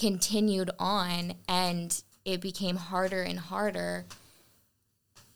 [0.00, 4.06] continued on, and it became harder and harder,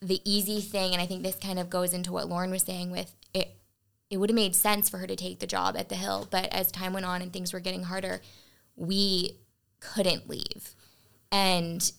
[0.00, 2.90] the easy thing, and I think this kind of goes into what Lauren was saying
[2.90, 3.56] with it.
[4.10, 6.52] It would have made sense for her to take the job at the Hill, but
[6.52, 8.20] as time went on and things were getting harder,
[8.74, 9.38] we
[9.80, 10.74] couldn't leave.
[11.30, 11.92] And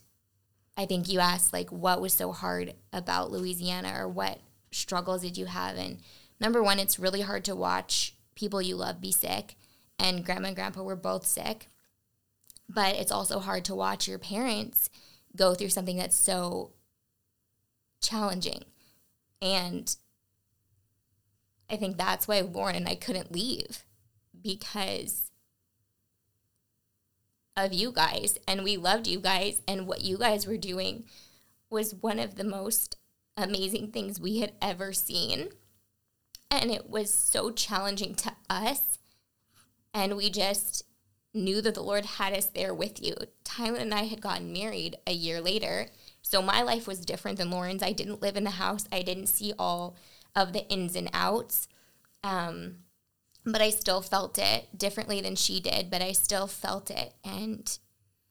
[0.78, 4.39] I think you asked like what was so hard about Louisiana or what
[4.72, 5.78] struggles did you have?
[5.78, 5.99] And
[6.39, 9.55] number one, it's really hard to watch people you love be sick.
[9.99, 11.70] And grandma and grandpa were both sick.
[12.68, 14.89] But it's also hard to watch your parents
[15.36, 16.72] go through something that's so
[18.01, 18.63] challenging.
[19.41, 19.95] And
[21.70, 23.84] I think that's why Lauren and I couldn't leave
[24.41, 25.32] because
[27.55, 28.38] of you guys.
[28.47, 29.61] And we loved you guys.
[29.68, 31.05] And what you guys were doing
[31.70, 32.97] was one of the most
[33.38, 35.49] amazing things we had ever seen.
[36.51, 38.97] And it was so challenging to us.
[39.93, 40.84] And we just
[41.36, 43.14] knew that the lord had us there with you
[43.44, 45.88] Tylen and i had gotten married a year later
[46.22, 49.28] so my life was different than lauren's i didn't live in the house i didn't
[49.28, 49.96] see all
[50.36, 51.68] of the ins and outs
[52.26, 52.78] um,
[53.46, 57.14] but I still felt it differently than she did, but I still felt it.
[57.24, 57.78] And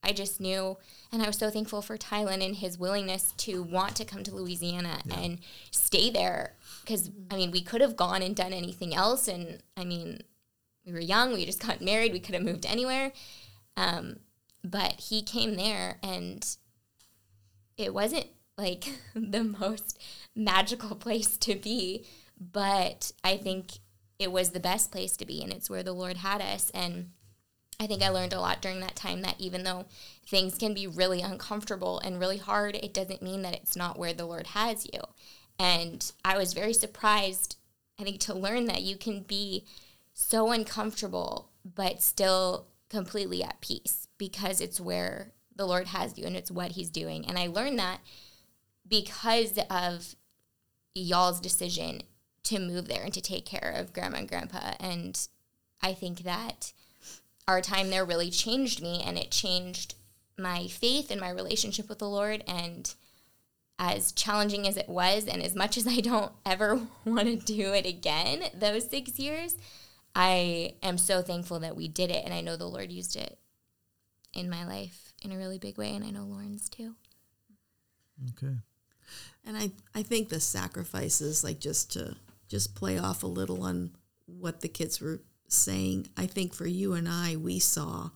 [0.02, 0.76] I just knew,
[1.12, 4.34] and I was so thankful for Tylen and his willingness to want to come to
[4.34, 5.20] Louisiana yeah.
[5.20, 5.38] and
[5.70, 6.54] stay there.
[6.82, 9.28] Because, I mean, we could have gone and done anything else.
[9.28, 10.22] And, I mean,
[10.84, 13.12] we were young, we just got married, we could have moved anywhere.
[13.76, 14.16] Um,
[14.62, 16.46] but he came there, and
[17.76, 18.26] it wasn't
[18.56, 19.98] like the most
[20.34, 22.04] magical place to be.
[22.38, 23.78] But I think
[24.18, 26.70] it was the best place to be and it's where the Lord had us.
[26.70, 27.10] And
[27.80, 29.86] I think I learned a lot during that time that even though
[30.26, 34.14] things can be really uncomfortable and really hard, it doesn't mean that it's not where
[34.14, 35.00] the Lord has you.
[35.58, 37.56] And I was very surprised,
[37.98, 39.66] I think, to learn that you can be
[40.14, 46.36] so uncomfortable, but still completely at peace because it's where the Lord has you and
[46.36, 47.26] it's what He's doing.
[47.26, 48.00] And I learned that
[48.88, 50.14] because of
[50.94, 52.02] y'all's decision
[52.44, 54.74] to move there and to take care of grandma and grandpa.
[54.78, 55.28] And
[55.82, 56.72] I think that
[57.48, 59.94] our time there really changed me and it changed
[60.38, 62.44] my faith and my relationship with the Lord.
[62.46, 62.92] And
[63.78, 67.72] as challenging as it was, and as much as I don't ever want to do
[67.72, 69.56] it again, those six years,
[70.14, 72.24] I am so thankful that we did it.
[72.24, 73.38] And I know the Lord used it
[74.32, 75.94] in my life in a really big way.
[75.94, 76.94] And I know Lauren's too.
[78.30, 78.54] Okay.
[79.44, 82.16] And I, I think the sacrifices, like just to
[82.48, 83.90] just play off a little on
[84.26, 86.08] what the kids were saying.
[86.16, 88.10] I think for you and I, we saw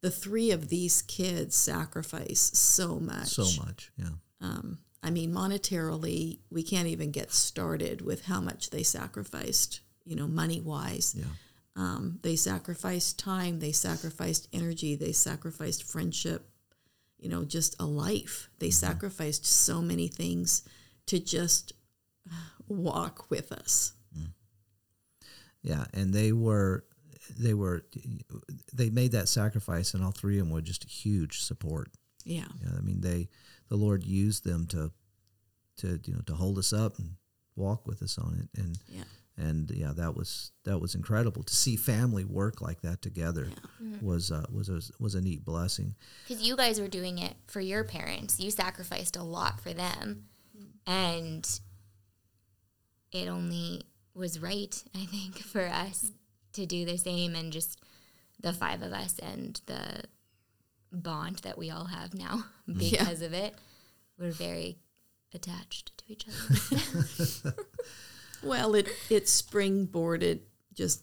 [0.00, 3.28] the three of these kids sacrifice so much.
[3.28, 4.10] So much, yeah.
[4.40, 10.16] Um, I mean, monetarily, we can't even get started with how much they sacrificed, you
[10.16, 11.14] know, money wise.
[11.16, 11.24] Yeah.
[11.76, 16.48] Um, they sacrificed time, they sacrificed energy, they sacrificed friendship,
[17.18, 18.48] you know, just a life.
[18.58, 18.86] They mm-hmm.
[18.86, 20.62] sacrificed so many things
[21.06, 21.72] to just
[22.68, 23.92] walk with us.
[24.16, 24.28] Mm.
[25.62, 26.84] Yeah, and they were
[27.38, 27.84] they were
[28.72, 31.90] they made that sacrifice and all three of them were just a huge support.
[32.24, 32.44] Yeah.
[32.62, 32.76] yeah.
[32.76, 33.28] I mean they
[33.68, 34.90] the Lord used them to
[35.78, 37.12] to you know to hold us up and
[37.56, 39.04] walk with us on it and yeah.
[39.38, 43.86] And yeah that was that was incredible to see family work like that together yeah.
[43.86, 44.06] mm-hmm.
[44.06, 45.94] was uh, was a, was a neat blessing
[46.26, 50.24] because you guys were doing it for your parents you sacrificed a lot for them
[50.56, 50.90] mm-hmm.
[50.90, 51.60] and
[53.12, 53.82] it only
[54.14, 56.10] was right, I think, for us
[56.52, 57.80] to do the same and just
[58.40, 60.04] the five of us and the
[60.92, 63.26] bond that we all have now because yeah.
[63.26, 63.54] of it.
[64.18, 64.78] We're very
[65.32, 67.54] attached to each other.
[68.42, 70.40] well, it it springboarded
[70.74, 71.02] just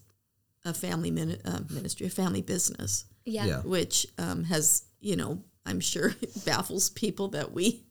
[0.63, 3.05] a family min- uh, ministry, a family business.
[3.25, 3.45] Yeah.
[3.45, 3.61] yeah.
[3.61, 6.15] Which um, has, you know, I'm sure
[6.45, 7.83] baffles people that we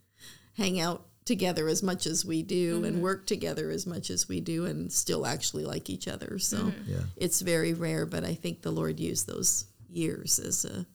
[0.57, 2.85] hang out together as much as we do mm-hmm.
[2.85, 6.39] and work together as much as we do and still actually like each other.
[6.39, 6.93] So mm-hmm.
[6.93, 7.03] yeah.
[7.17, 10.87] it's very rare, but I think the Lord used those years as a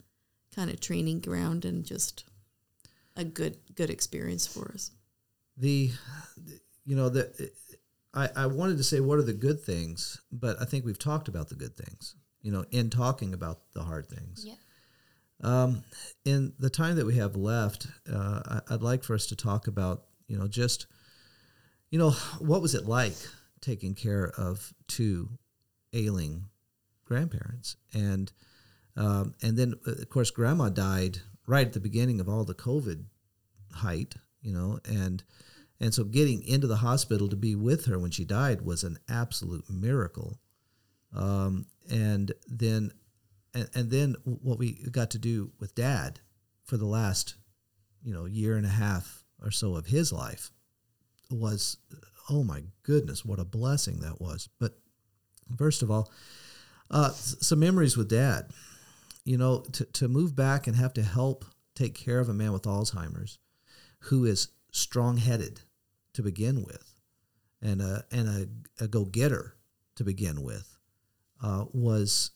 [0.55, 2.25] kind of training ground and just
[3.15, 4.91] a good good experience for us.
[5.57, 5.91] The
[6.85, 7.51] you know the
[8.13, 11.27] I, I wanted to say what are the good things, but I think we've talked
[11.27, 12.15] about the good things.
[12.41, 14.45] You know, in talking about the hard things.
[14.45, 14.55] Yeah.
[15.41, 15.83] Um,
[16.25, 19.67] in the time that we have left, uh, I, would like for us to talk
[19.67, 20.85] about you know, just,
[21.89, 23.15] you know, what was it like
[23.61, 25.29] taking care of two
[25.91, 26.45] ailing
[27.03, 27.75] grandparents?
[27.93, 28.31] And
[28.95, 32.53] Um, and then, uh, of course, grandma died right at the beginning of all the
[32.53, 33.05] COVID
[33.71, 35.23] height, you know, and
[35.79, 38.97] and so getting into the hospital to be with her when she died was an
[39.07, 40.37] absolute miracle.
[41.15, 42.91] Um, and then,
[43.53, 46.19] and, and then what we got to do with dad
[46.65, 47.35] for the last,
[48.03, 50.51] you know, year and a half or so of his life
[51.31, 51.77] was,
[52.29, 54.49] oh my goodness, what a blessing that was.
[54.59, 54.77] But
[55.57, 56.11] first of all,
[56.91, 58.51] uh, some memories with dad.
[59.25, 62.51] You know, to, to move back and have to help take care of a man
[62.51, 63.37] with Alzheimer's
[64.03, 65.61] who is strong headed
[66.19, 66.95] to begin with
[67.61, 69.55] and a, and a, a go getter
[69.95, 70.77] to begin with
[71.41, 72.31] uh, was,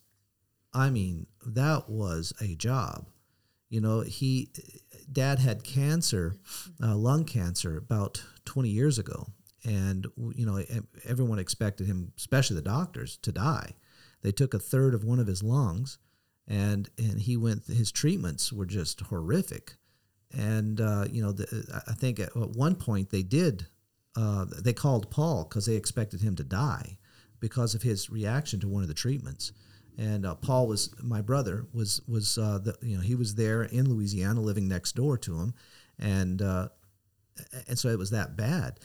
[0.74, 3.10] I mean, that was a job.
[3.68, 4.52] You know, he,
[5.12, 6.38] dad had cancer,
[6.82, 9.28] uh, lung cancer, about 20 years ago.
[9.66, 10.64] And, you know,
[11.04, 13.74] everyone expected him, especially the doctors, to die.
[14.22, 15.98] They took a third of one of his lungs,
[16.48, 19.74] and, and he went, his treatments were just horrific.
[20.32, 23.68] And, uh, you know, the, I think at one point they did,
[24.16, 26.98] uh, they called Paul because they expected him to die
[27.40, 29.52] because of his reaction to one of the treatments
[29.98, 33.64] and uh, Paul was my brother was was uh, the, you know he was there
[33.64, 35.54] in Louisiana living next door to him,
[36.00, 36.70] and uh,
[37.68, 38.80] and so it was that bad.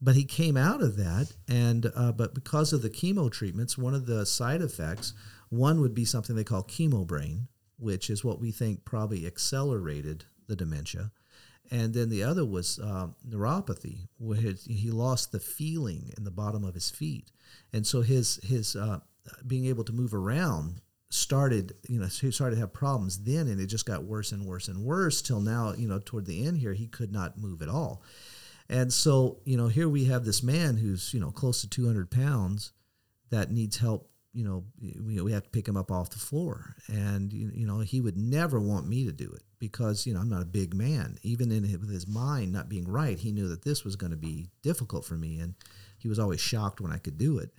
[0.00, 3.94] But he came out of that, and uh, but because of the chemo treatments, one
[3.94, 5.14] of the side effects,
[5.48, 10.24] one would be something they call chemo brain, which is what we think probably accelerated
[10.48, 11.12] the dementia.
[11.72, 16.64] And then the other was um, neuropathy, where he lost the feeling in the bottom
[16.64, 17.32] of his feet,
[17.72, 19.00] and so his his uh,
[19.46, 23.60] being able to move around started you know he started to have problems then and
[23.60, 26.56] it just got worse and worse and worse till now you know toward the end
[26.56, 28.02] here he could not move at all.
[28.68, 32.10] And so you know here we have this man who's you know close to 200
[32.10, 32.72] pounds
[33.30, 36.76] that needs help you know we, we have to pick him up off the floor.
[36.88, 40.28] And you know he would never want me to do it because you know i'm
[40.28, 43.46] not a big man even in his, with his mind not being right he knew
[43.46, 45.54] that this was going to be difficult for me and
[45.98, 47.54] he was always shocked when i could do it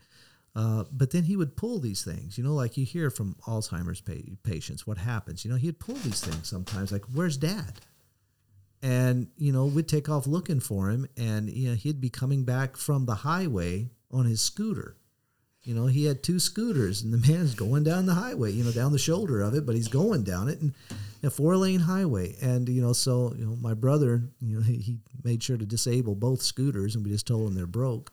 [0.56, 4.02] uh, but then he would pull these things, you know, like you hear from Alzheimer's
[4.02, 5.44] pa- patients, what happens?
[5.44, 7.80] You know, he'd pull these things sometimes, like, where's dad?
[8.84, 12.44] And, you know, we'd take off looking for him, and, you know, he'd be coming
[12.44, 14.96] back from the highway on his scooter.
[15.64, 18.72] You know, he had two scooters, and the man's going down the highway, you know,
[18.72, 20.74] down the shoulder of it, but he's going down it, and
[21.24, 22.36] a four lane highway.
[22.42, 25.66] And, you know, so, you know, my brother, you know, he, he made sure to
[25.66, 28.12] disable both scooters, and we just told him they're broke.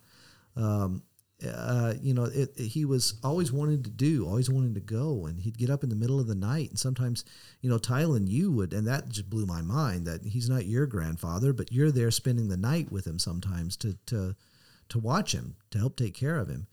[0.57, 1.03] Um,
[1.47, 5.27] uh, you know, it, it, he was always wanting to do, always wanting to go,
[5.27, 6.69] and he'd get up in the middle of the night.
[6.69, 7.25] And sometimes,
[7.63, 10.87] you know, Tylen, you would, and that just blew my mind that he's not your
[10.87, 14.37] grandfather, but you're there spending the night with him sometimes to to
[14.91, 16.67] to watch him, to help take care of him,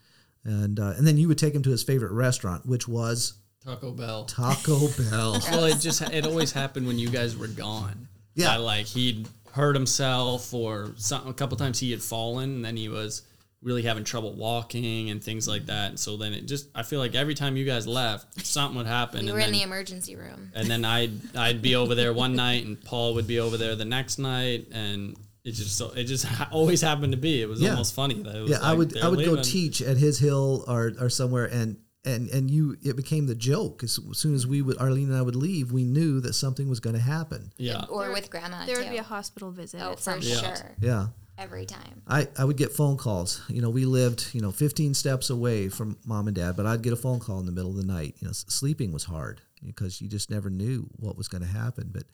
[0.48, 3.34] and uh, and then you would take him to his favorite restaurant, which was
[3.64, 4.26] Taco Bell.
[4.26, 5.40] Taco Bell.
[5.52, 8.08] well, it just it always happened when you guys were gone.
[8.34, 12.66] Yeah, that, like he'd hurt himself, or some, a couple times he had fallen, and
[12.66, 13.24] then he was
[13.64, 15.90] really having trouble walking and things like that.
[15.90, 18.88] And so then it just I feel like every time you guys left, something would
[18.88, 19.26] happen.
[19.26, 20.52] We and were then, in the emergency room.
[20.56, 23.76] And then I'd I'd be over there one night and Paul would be over there
[23.76, 25.18] the next night and
[25.48, 27.42] it just it just always happened to be.
[27.42, 27.72] It was Yeah.
[27.72, 30.64] almost funny that it was yeah, I would I would go teach at his hill
[30.68, 33.84] or or somewhere, and and and you it became the joke.
[33.84, 36.80] As soon as we would Arlene and I would leave, we knew that something was
[36.80, 37.52] going to happen.
[37.58, 37.86] Yeah.
[37.90, 38.82] Or There- with grandma There too.
[38.84, 39.82] would be a hospital visit.
[39.82, 40.36] oh, for Yeah.
[40.56, 40.76] sure.
[40.82, 41.08] Yeah.
[41.40, 42.02] Every time.
[42.08, 43.42] I, I would get phone calls.
[43.48, 46.82] You know, we lived, you know, 15 steps away from mom and dad, but I'd
[46.82, 48.16] get a phone call in the middle of the night.
[48.20, 51.92] You know, sleeping was hard because you just never knew what was going to happen.
[51.94, 52.06] But,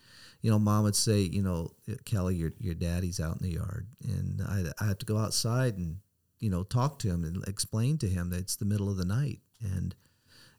[0.43, 1.71] you know, mom would say, you know,
[2.03, 3.87] Kelly, your, your daddy's out in the yard.
[4.03, 5.97] And I, I have to go outside and,
[6.39, 9.05] you know, talk to him and explain to him that it's the middle of the
[9.05, 9.39] night.
[9.61, 9.95] And,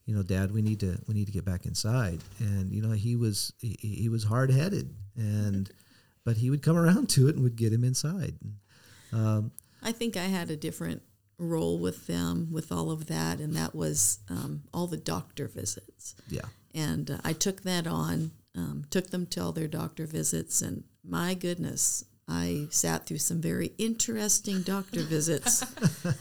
[0.06, 2.20] you know, dad, we need to, we need to get back inside.
[2.38, 5.70] And, you know, he was, he, he was hard headed and,
[6.24, 8.36] but he would come around to it and would get him inside.
[9.12, 11.02] Um, I think I had a different
[11.36, 16.14] role with them with all of that, and that was um, all the doctor visits.
[16.28, 16.46] yeah.
[16.74, 20.84] And uh, I took that on, um, took them to all their doctor visits, and
[21.02, 25.64] my goodness, I sat through some very interesting doctor visits,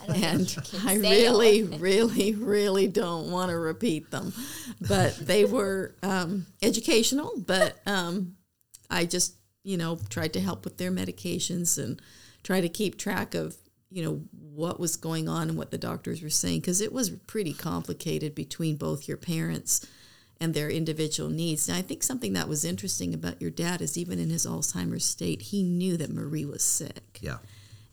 [0.09, 0.55] and
[0.86, 4.34] I really, really, really don't want to repeat them,
[4.81, 7.31] but they were um, educational.
[7.38, 8.36] But um,
[8.89, 12.01] I just, you know, tried to help with their medications and
[12.43, 13.55] try to keep track of,
[13.89, 17.09] you know, what was going on and what the doctors were saying because it was
[17.09, 19.86] pretty complicated between both your parents
[20.43, 21.69] and their individual needs.
[21.69, 25.05] And I think something that was interesting about your dad is even in his Alzheimer's
[25.05, 27.17] state, he knew that Marie was sick.
[27.21, 27.37] Yeah.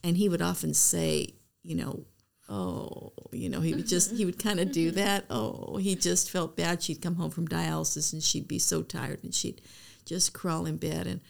[0.03, 2.07] And he would often say, you know,
[2.48, 4.96] oh, you know, he would just, he would kind of do mm-hmm.
[4.96, 5.26] that.
[5.30, 6.82] Oh, he just felt bad.
[6.82, 9.61] She'd come home from dialysis and she'd be so tired and she'd
[10.05, 11.07] just crawl in bed.
[11.07, 11.20] And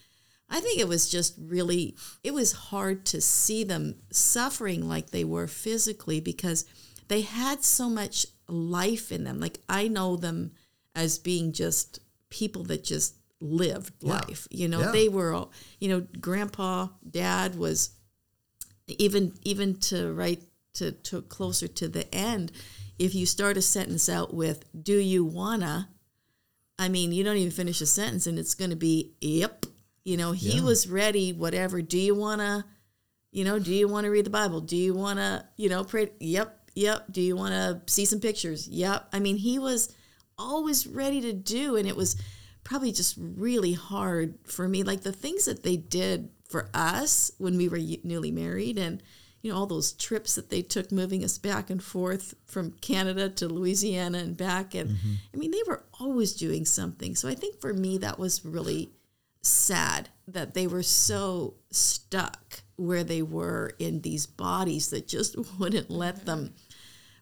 [0.49, 5.25] I think it was just really, it was hard to see them suffering like they
[5.25, 6.65] were physically because
[7.09, 9.39] they had so much life in them.
[9.39, 10.53] Like I know them
[11.01, 11.99] as being just
[12.29, 14.13] people that just lived Yeah.
[14.15, 14.47] life.
[14.51, 14.93] You know, Yeah.
[14.93, 17.91] they were, all- you know, grandpa, dad was
[18.87, 20.43] even even to right
[20.75, 22.53] to, to closer to the end
[22.99, 25.89] if you start a sentence out with do you wanna?
[26.79, 29.67] I mean you don't even finish a sentence and it's going to be yep.
[30.05, 30.63] You know he Yeah.
[30.65, 31.83] was ready whatever.
[31.83, 32.67] Do you wanna?
[33.33, 34.61] You know do you want to read the bible?
[34.61, 36.11] Do you want to you know pray?
[36.21, 37.07] Yep yep.
[37.13, 38.67] Do you want to see some pictures?
[38.69, 39.09] Yep.
[39.13, 39.89] I mean he was
[40.41, 42.17] always ready to do and it was
[42.65, 44.83] probably just really hard for me.
[44.83, 49.03] Like the things that they did for us when we were newly married and
[49.43, 53.29] you know all those trips that they took moving us back and forth from Canada
[53.29, 55.13] to Louisiana and back and mm-hmm.
[55.33, 57.15] I mean they were always doing something.
[57.15, 58.91] So I think for me that was really
[59.43, 65.91] sad that they were so stuck where they were in these bodies that just wouldn't
[65.91, 66.55] let them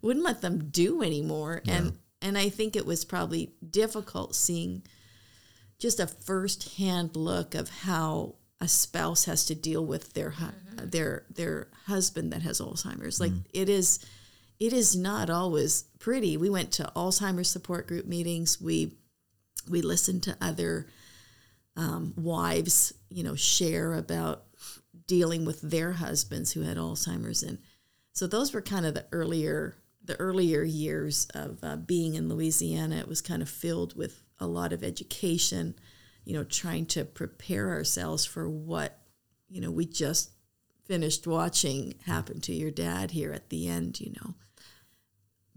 [0.02, 1.62] wouldn't let them do anymore.
[1.66, 4.82] And and I think it was probably difficult seeing
[5.78, 11.24] just a first-hand look of how a spouse has to deal with their hu- their
[11.30, 13.20] their husband that has Alzheimer's.
[13.20, 14.04] Like it is
[14.58, 16.36] it is not always pretty.
[16.36, 18.60] We went to Alzheimer's support group meetings.
[18.60, 18.94] We
[19.68, 20.88] we listened to other
[21.76, 24.44] um, wives, you know, share about
[25.06, 27.58] dealing with their husbands who had Alzheimer's, and
[28.12, 29.76] so those were kind of the earlier
[30.08, 32.96] the earlier years of uh, being in Louisiana.
[32.96, 35.76] It was kind of filled with a lot of education,
[36.24, 38.98] you know, trying to prepare ourselves for what
[39.48, 40.30] you know we just
[40.84, 44.34] finished watching happen to your dad here at the end, you know.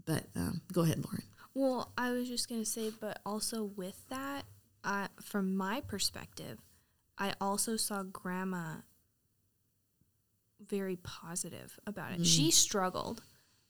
[0.04, 1.24] But um, go ahead, Lauren.
[1.54, 4.44] Well, I was just gonna say, but also with that,
[4.84, 6.58] uh, from my perspective,
[7.16, 8.76] I also saw Grandma
[10.68, 12.26] very positive about it.
[12.26, 13.22] She struggled,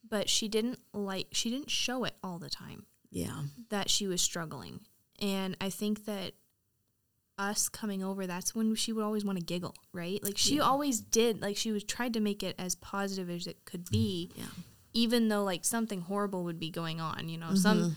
[0.09, 4.21] but she didn't like she didn't show it all the time Yeah, that she was
[4.23, 4.81] struggling.
[5.21, 6.33] And I think that
[7.39, 10.23] us coming over, that's when she would always want to giggle, right?
[10.23, 11.41] Like she always did.
[11.41, 14.45] Like she was tried to make it as positive as it could be, yeah,
[14.93, 17.29] even though like something horrible would be going on.
[17.29, 17.93] You know, some mm-hmm.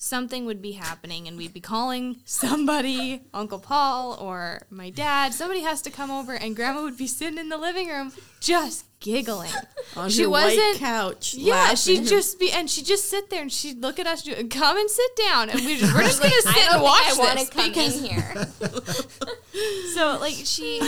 [0.00, 5.34] Something would be happening, and we'd be calling somebody, Uncle Paul or my dad.
[5.34, 8.84] Somebody has to come over, and Grandma would be sitting in the living room just
[9.00, 9.50] giggling.
[9.96, 11.34] on She her white wasn't- couch.
[11.34, 11.76] Yeah, laughing.
[11.76, 14.78] she'd just be, and she'd just sit there, and she'd look at us, do, come
[14.78, 17.18] and sit down, and we just, we're just gonna sit I don't and watch think
[17.18, 18.46] I want this to come because in here.
[19.94, 20.80] so like she,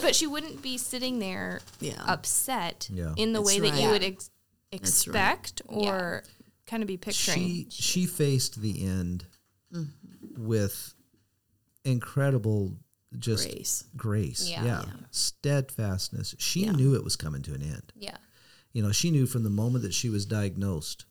[0.00, 2.00] but she wouldn't be sitting there Yeah.
[2.06, 3.12] upset Yeah.
[3.16, 3.92] in the That's way that you right.
[3.92, 4.30] would ex-
[4.72, 4.80] right.
[4.80, 6.22] expect or
[6.66, 7.38] kind of be picturing.
[7.38, 9.24] she she faced the end
[10.36, 10.94] with
[11.84, 12.76] incredible
[13.18, 13.84] just Grace.
[13.96, 14.64] grace, Yeah.
[14.64, 14.92] yeah, Yeah.
[15.10, 16.72] steadfastness she Yeah.
[16.72, 18.18] knew it was coming to an end Yeah.
[18.72, 21.06] you know she knew from the moment that she was diagnosed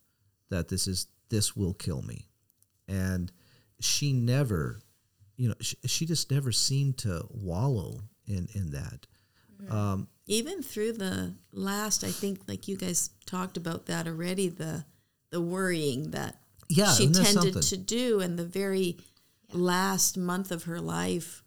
[0.50, 2.28] that this is this will kill me
[2.88, 3.32] and
[3.80, 4.82] she never
[5.38, 9.08] you know she, she just never seemed to wallow in in that
[9.70, 14.86] um even through the last i think like you guys talked about that already the
[15.36, 16.38] the worrying that
[16.70, 17.62] Yeah, she tended something?
[17.62, 18.98] to do in the very
[19.52, 21.44] last month of her life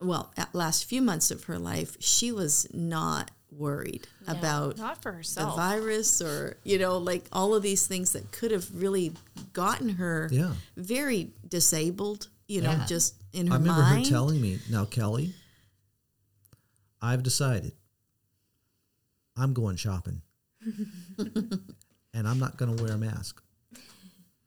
[0.00, 5.10] well at last few months of her life she was not worried about Not for
[5.12, 5.56] the herself.
[5.56, 9.12] virus or you know like all of these things that could have really
[9.52, 10.52] gotten her Yeah.
[10.76, 12.86] very disabled you know Yeah.
[12.86, 13.62] just in her mind.
[13.68, 15.32] I remember mind her telling me, "Now, Kelly,
[17.00, 17.72] I've decided
[19.36, 20.22] I'm going shopping,
[22.14, 23.42] and I'm not going to wear a mask."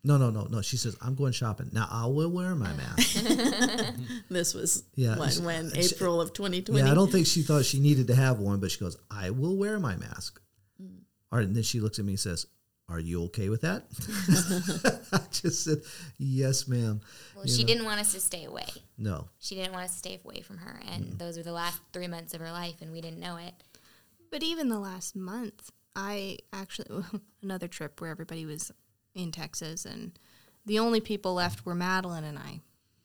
[0.04, 0.62] No, no, no, no.
[0.62, 1.70] She says, "I'm going shopping.
[1.74, 3.24] Now, I will wear my mask."
[4.30, 7.42] this was Yeah, when, she- when she- april of 2020 yeah, I don't think she
[7.42, 10.40] thought she needed to have one, but she goes, "I will wear my mask."
[10.82, 11.00] Mm.
[11.32, 12.46] All right, and then she looks at me and says,
[12.88, 13.86] "Are you okay with that?"
[15.12, 15.82] I just said,
[16.18, 17.02] "Yes, ma'am."
[17.36, 17.68] Well, You she know?
[17.68, 18.68] didn't want us to stay away.
[18.98, 21.18] No, She didn't want us to stay away from her, and Mm.
[21.20, 23.54] those were the last three months of her life, and we didn't know it.
[24.32, 27.04] But even the last month, I actually
[27.44, 28.72] another trip where everybody was
[29.16, 30.18] in Texas, and
[30.66, 32.62] the only people left were Madeline and I.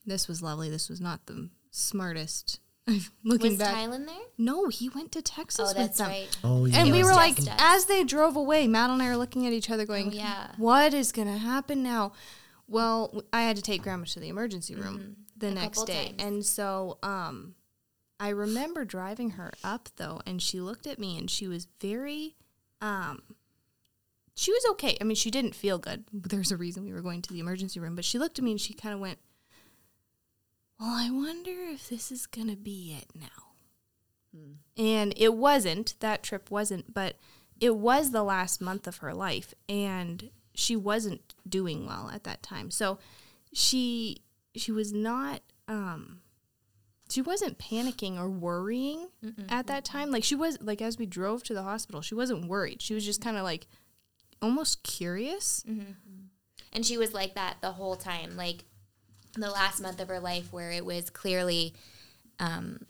[0.07, 0.69] This was lovely.
[0.71, 2.61] This was not the smartest.
[3.25, 3.77] Looking back.
[3.77, 4.17] Was back, Tylen there?
[4.37, 6.09] no, he went to Texas Oh, with that's them.
[6.09, 6.39] right.
[6.43, 7.49] oh yeah, And It we were like, us.
[7.59, 10.49] as they drove away, Madeline and I were looking at each other, going, Oh, yeah.
[10.59, 12.13] "What is going to happen now?"
[12.67, 15.57] Well, I had to take Grandma to the emergency room the Mm-hmm.
[15.57, 16.23] A next day, times.
[16.23, 17.55] and so um,
[18.19, 22.35] I remember driving her up though, and she looked at me and she was very,
[22.83, 23.23] um,
[24.35, 24.99] she was okay.
[25.01, 26.05] I mean, she didn't feel good.
[26.13, 28.51] There's a reason we were going to the emergency room, but she looked at me
[28.51, 29.19] and she kind of went,
[30.79, 33.53] "Well, I wonder if this is going to be it now."
[34.77, 35.95] And it wasn't.
[36.01, 37.17] That trip wasn't, but
[37.61, 42.43] it was the last month of her life and she wasn't doing well at that
[42.43, 42.71] time.
[42.71, 42.99] So
[43.53, 44.23] she
[44.55, 46.22] she was not um
[47.13, 49.09] she wasn't panicking or worrying
[49.49, 50.11] at that time.
[50.11, 52.81] Like she was like as we drove to the hospital, she wasn't worried.
[52.83, 53.67] She was just kind of like
[54.41, 55.63] almost curious.
[56.73, 58.65] And she was like that the whole time, like
[59.35, 61.75] the last month of her life, where it was clearly
[62.39, 62.87] um,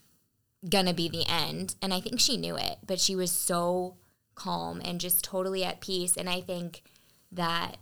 [0.69, 1.75] gonna be the end.
[1.83, 3.97] And I think she knew it, but she was so
[4.35, 6.17] calm and just totally at peace.
[6.17, 6.83] And I think
[7.31, 7.77] that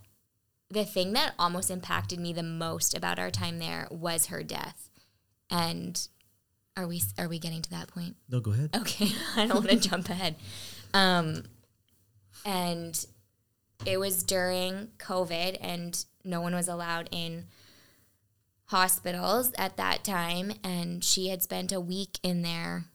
[0.69, 4.89] the thing that almost impacted me the most about our time there was her death.
[5.49, 6.07] And
[6.81, 8.15] are we are we getting to that point?
[8.29, 8.75] No, go ahead.
[8.75, 10.35] Okay, I don't want to jump ahead.
[10.93, 11.43] Um,
[12.45, 13.05] and
[13.85, 17.45] it was during COVID, and no one was allowed in
[18.65, 20.53] hospitals at that time.
[20.63, 22.85] And she had spent a week in there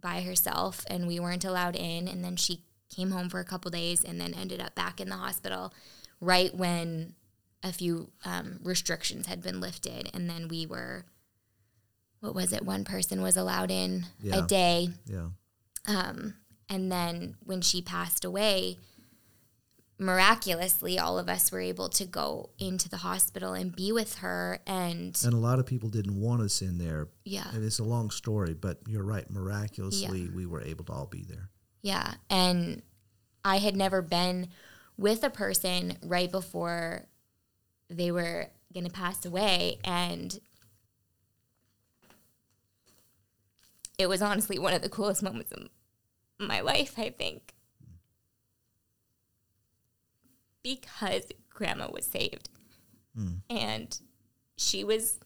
[0.00, 2.08] by herself, and we weren't allowed in.
[2.08, 2.62] And then she
[2.94, 5.72] came home for a couple days, and then ended up back in the hospital
[6.20, 7.14] right when
[7.62, 11.04] a few um, restrictions had been lifted, and then we were.
[12.26, 12.64] What was it?
[12.64, 14.44] One person was allowed in Yeah.
[14.44, 14.88] a day.
[15.06, 15.28] Yeah.
[15.86, 16.34] Um,
[16.68, 18.78] and then when she passed away,
[19.98, 24.58] miraculously, all of us were able to go into the hospital and be with her.
[24.66, 27.08] And And a lot of people didn't want us in there.
[27.24, 29.28] yeah, And it's a long story, but you're right.
[29.30, 31.48] Miraculously, we were able to all be there.
[31.82, 32.14] yeah.
[32.28, 32.82] And
[33.44, 34.48] I had never been
[34.96, 37.06] with a person right before
[37.88, 39.78] they were going to pass away.
[39.84, 40.36] And
[43.98, 45.68] it was honestly one of the coolest moments of
[46.38, 47.54] my life, I think.
[50.62, 52.50] Because grandma was saved.
[53.16, 53.34] Hmm.
[53.48, 53.98] And
[54.56, 55.18] she was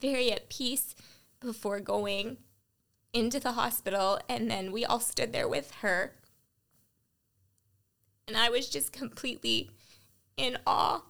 [0.00, 0.94] very at peace
[1.40, 2.38] before going
[3.12, 4.18] into the hospital.
[4.28, 6.14] And then we all stood there with her.
[8.26, 9.70] And I was just completely
[10.36, 11.02] in awe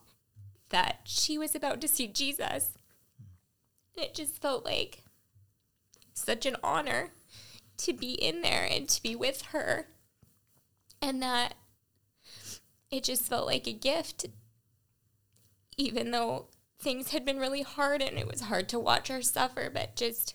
[0.71, 2.71] that she was about to see Jesus.
[3.95, 5.05] It just felt like
[6.21, 7.11] such an honor
[7.79, 9.89] to be in there and to be with her.
[11.03, 11.55] And that
[12.91, 14.27] it just felt like a gift,
[15.77, 16.49] even though
[16.79, 19.71] things had been really hard and it was hard to watch her suffer.
[19.73, 20.35] But just,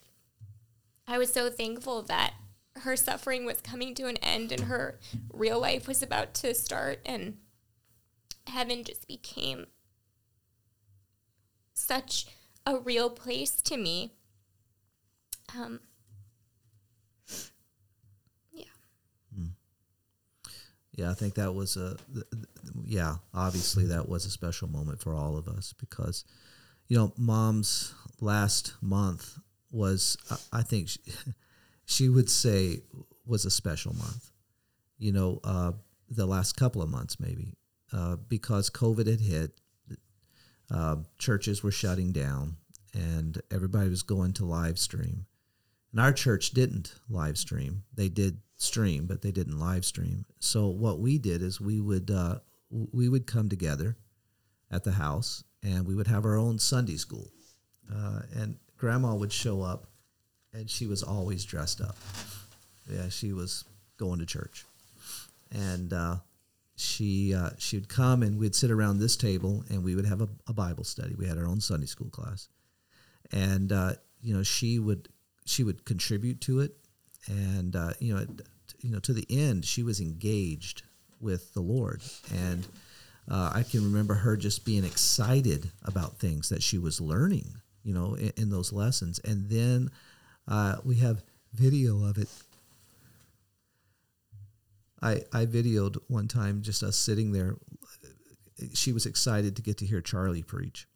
[1.07, 2.33] I was so thankful that
[2.77, 4.99] her suffering was coming to an end and her
[5.31, 6.99] real life was about to start.
[7.05, 7.37] And
[8.47, 9.67] heaven just became
[11.73, 12.25] such
[12.65, 14.14] a real place to me.
[15.57, 15.79] Um,
[18.51, 18.65] yeah.
[20.93, 22.45] Yeah, I think that was a, th- th-
[22.85, 26.23] yeah, obviously that was a special moment for all of us because,
[26.87, 29.37] you know, mom's last month
[29.71, 30.99] was, I- I think she,
[31.85, 32.81] she would say
[33.25, 34.31] was a special month,
[34.97, 35.73] you know, uh,
[36.09, 37.57] the last couple of months maybe,
[37.91, 39.51] uh, because COVID had hit,
[40.71, 42.55] uh, churches were shutting down
[42.93, 45.25] and everybody was going to live stream.
[45.95, 47.83] And our church didn't live stream.
[47.93, 50.25] They did stream, but they didn't live stream.
[50.41, 52.39] So what we did is we would uh,
[52.69, 53.95] we would come together
[54.69, 57.31] at the house and we would have our own Sunday school.
[57.89, 59.87] Uh, and Grandma would show up,
[60.51, 61.95] and she was always dressed up.
[62.91, 63.63] Yeah, she was
[63.95, 64.65] going to church,
[65.49, 66.17] and uh,
[66.75, 70.19] she uh, she would come and we'd sit around this table and we would have
[70.19, 71.15] a, a Bible study.
[71.17, 72.49] We had our own Sunday school class,
[73.31, 75.07] and uh, you know she would
[75.45, 76.75] she would contribute to it,
[77.27, 78.29] and uh, you know it,
[78.79, 80.83] you know to the end she was engaged
[81.19, 82.01] with the Lord,
[82.33, 82.67] and
[83.29, 87.93] uh, I can remember her just being excited about things that she was learning, you
[87.93, 89.91] know, in, in those lessons, and then
[90.47, 92.29] uh, we have video of it.
[95.01, 97.55] I I videoed one time just us sitting there.
[98.73, 100.87] She was excited to get to hear Charlie preach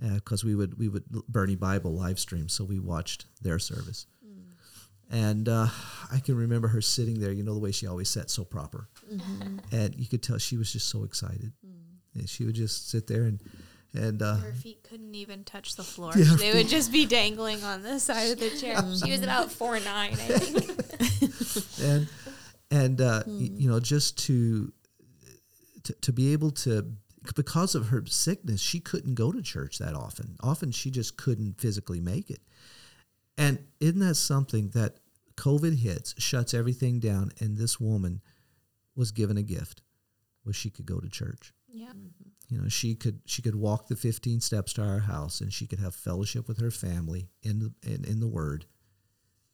[0.00, 4.06] because we would we would Boerne Bible live stream, so we watched their service.
[5.10, 5.68] And uh,
[6.12, 8.88] I can remember her sitting there, you know, the way she always sat so proper,
[9.72, 11.52] and you could tell she was just so excited.
[12.14, 13.40] And she would just sit there and
[13.94, 16.12] and uh, Her feet couldn't even touch the floor.
[16.14, 18.76] Yeah, her they would just be dangling on the side of the chair.
[19.02, 21.80] She was about four nine, I think.
[21.82, 22.08] and
[22.70, 24.70] and uh, y- you know just to,
[25.84, 26.84] to to be able to
[27.34, 31.60] because of her sickness she couldn't go to church that often often she just couldn't
[31.60, 32.40] physically make it
[33.36, 34.96] and isn't that something that
[35.36, 38.20] covid hits shuts everything down and this woman
[38.98, 39.82] was given a gift
[40.44, 41.54] was she could go to church.
[41.68, 41.92] Yeah.
[42.48, 45.66] You know, she could she could walk the 15 steps to our house and she
[45.66, 48.64] could have fellowship with her family in the in, in the word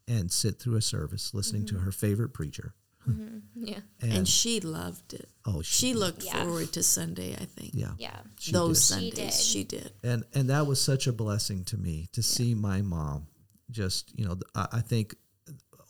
[0.09, 1.85] and sit through a service listening to mm-hmm.
[1.85, 2.75] her favorite preacher.
[3.09, 3.39] Mm-hmm.
[3.55, 3.81] Yeah.
[4.01, 5.29] And, And she loved it.
[5.47, 6.43] Oh, She looked Yeah.
[6.45, 7.71] forward to Sunday, I think.
[7.75, 7.93] yeah.
[7.99, 8.21] Yeah.
[8.39, 8.85] she Those did.
[8.85, 9.45] She Sundays, did.
[9.45, 9.93] she did.
[10.03, 13.27] and and that was such a blessing to me to see my mom
[13.71, 15.15] just you know I, I think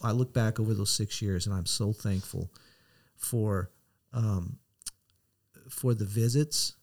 [0.02, 2.52] i look back over those six years and i'm so thankful
[3.16, 3.70] for
[4.12, 4.58] um,
[5.68, 6.74] for the visits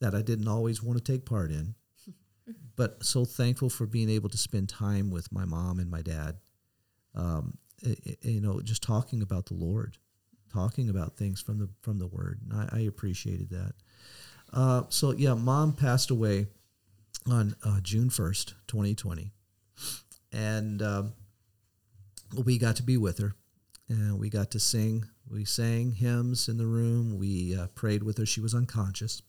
[0.00, 1.74] that i didn't always want to take part in
[2.76, 6.36] but so thankful for being able to spend time with my mom and my dad
[7.14, 9.98] um, i- i- you know just talking about the lord
[10.52, 13.72] talking about things from the from the word and i, I appreciated that
[14.52, 16.48] uh, so yeah mom passed away
[17.28, 19.32] on uh, June 1st, 2020.
[20.32, 21.12] And um,
[22.44, 23.34] we got to be with her.
[23.88, 25.06] And we got to sing.
[25.28, 27.18] We sang hymns in the room.
[27.18, 28.26] We uh, prayed with her.
[28.26, 29.22] She was unconscious.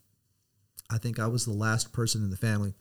[0.89, 2.73] I think I was the last person in the family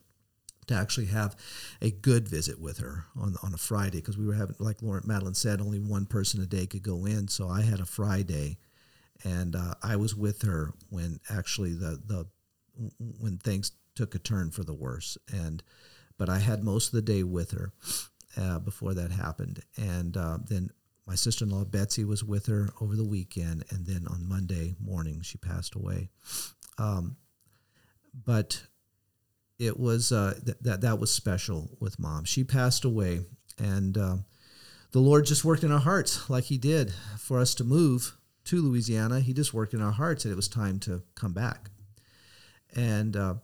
[0.66, 1.36] to actually have
[1.80, 5.04] a good visit with her on, on a Friday because we were having, like Lauren
[5.06, 7.28] Madeline said, only one person a day could go in.
[7.28, 8.58] So I had a Friday
[9.24, 12.26] and uh, I was with her when actually the, the
[13.20, 15.18] when things took a turn for the worse.
[15.32, 15.62] And
[16.16, 17.72] but i had most of the day with her
[18.36, 19.62] uh, before that happened.
[19.76, 20.70] And uh, then
[21.06, 25.38] my sister-in-law betsy was with her over the weekend and then on monday morning she
[25.38, 26.10] passed away.
[26.78, 27.16] Um,
[28.24, 28.62] but
[29.60, 33.20] it was uh, th- that that was special with mom she passed away
[33.58, 34.16] and uh,
[34.92, 38.60] the lord just worked in our hearts like he did for us to move to
[38.60, 41.70] louisiana he just worked in our hearts and it was time to come back
[42.76, 43.34] and uh,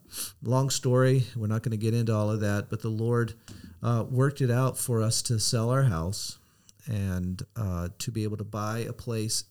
[0.43, 3.35] long story, we're not going to get into all of that, but the Lord
[3.83, 6.39] uh, worked it out for us to sell our house
[6.87, 9.45] and uh, to be able to buy a place.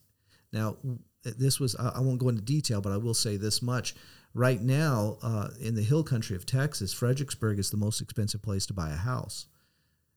[0.54, 0.78] Now,
[1.24, 3.96] this was, I I won't go into detail, but I will say this much.
[4.36, 8.66] Right now, uh, in the hill country of Texas, Fredericksburg is the most expensive place
[8.66, 9.46] to buy a house.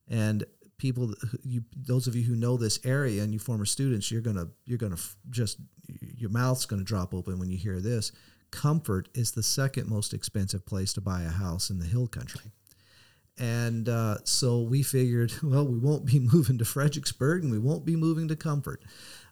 [0.08, 0.44] And
[0.76, 1.14] people,
[1.44, 4.76] you, those of you who know this area and you former students, you're gonna, you're
[4.76, 4.96] gonna
[5.30, 8.10] just, your mouth's gonna drop open when you hear this.
[8.50, 12.50] Comfort is the second most expensive place to buy a house in the hill country.
[13.38, 17.84] And uh, so we figured, well, we won't be moving to Fredericksburg and we won't
[17.84, 18.82] be moving to Comfort.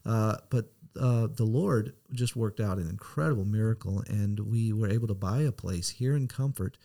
[0.05, 0.67] Uh, but
[0.99, 5.43] uh, the Lord just worked out an incredible miracle, and we were able to buy
[5.43, 6.77] a place here in Comfort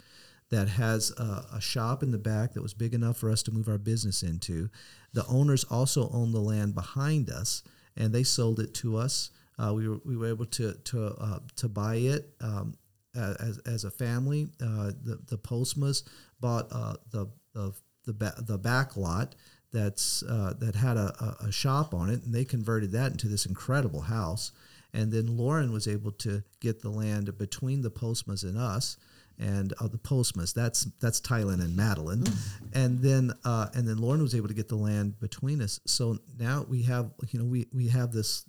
[0.50, 3.52] that has a, a shop in the back that was big enough for us to
[3.52, 4.70] move our business into.
[5.14, 7.64] The owners also own the land behind us,
[7.96, 9.32] and they sold it to us.
[9.58, 12.76] Uh, we, were, we were able to to uh, to buy it um,
[13.16, 14.50] as, as a family.
[14.62, 16.04] Uh, the the Postmas
[16.40, 17.74] bought uh, the the
[18.06, 19.36] the, ba- the back lot
[19.72, 23.46] that's uh, that had a, a, shop on it, and they converted that into this
[23.46, 24.52] incredible house.
[24.94, 28.98] And then Lauren was able to get the land between the Postmas and us,
[29.40, 30.54] and uh, the Postmas.
[30.54, 32.26] That's that's Tylen and Madeline,
[32.74, 35.80] and then uh, and then Lauren was able to get the land between us.
[35.86, 38.44] So now we have you know we we have this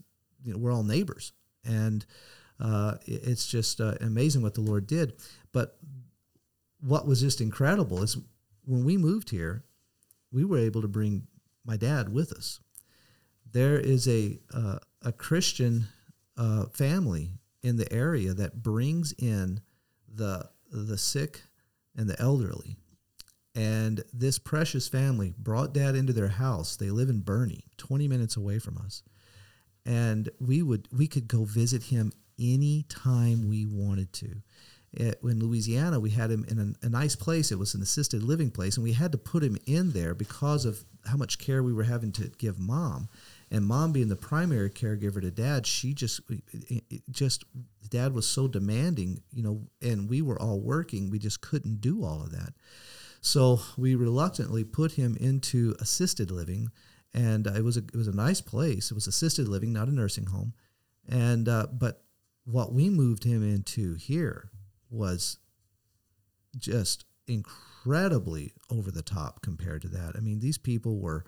[0.45, 1.33] you know we're all neighbors,
[1.65, 2.05] and
[2.61, 5.15] uh, it's just uh, amazing what the Lord did.
[5.53, 5.79] But
[6.81, 8.17] what was just incredible is
[8.65, 9.65] when we moved here,
[10.33, 11.27] we were able to bring
[11.65, 12.61] my dad with us.
[13.51, 15.87] There is a uh, a Christian
[16.37, 17.33] uh, family
[17.63, 19.61] in the area that brings in
[20.13, 21.43] the the sick
[21.97, 22.77] and the elderly.
[23.55, 26.77] And this precious family brought dad into their house.
[26.77, 29.03] They live in Boerne, 20 minutes away from us.
[29.85, 34.43] And we would we could go visit him anytime we wanted to.
[34.95, 37.51] In Louisiana, we had him in a, a nice place.
[37.51, 40.67] It was an assisted living place, and we had to put him in there because
[40.67, 43.09] of how much care we were having to give mom.
[43.51, 46.21] And mom being the primary caregiver to dad, she just,
[47.11, 47.45] just,
[47.89, 51.11] dad was so demanding, you know, and we were all working.
[51.11, 52.53] We just couldn't do all of that.
[53.23, 56.71] So we reluctantly put him into assisted living,
[57.15, 58.91] and uh, it was a it was a nice place.
[58.91, 60.55] It was assisted living, not a nursing home,
[61.09, 62.03] and uh, but
[62.45, 64.51] what we moved him into here
[64.93, 65.39] was
[66.59, 70.13] just incredibly over the top compared to that.
[70.17, 71.25] I mean, these people were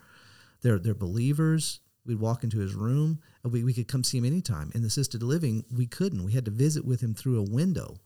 [0.62, 1.80] they're they're believers.
[2.06, 3.20] We'd walk into his room.
[3.44, 4.70] We, we could come see him anytime.
[4.74, 6.22] In the assisted living, we couldn't.
[6.22, 7.96] We had to visit with him through a window.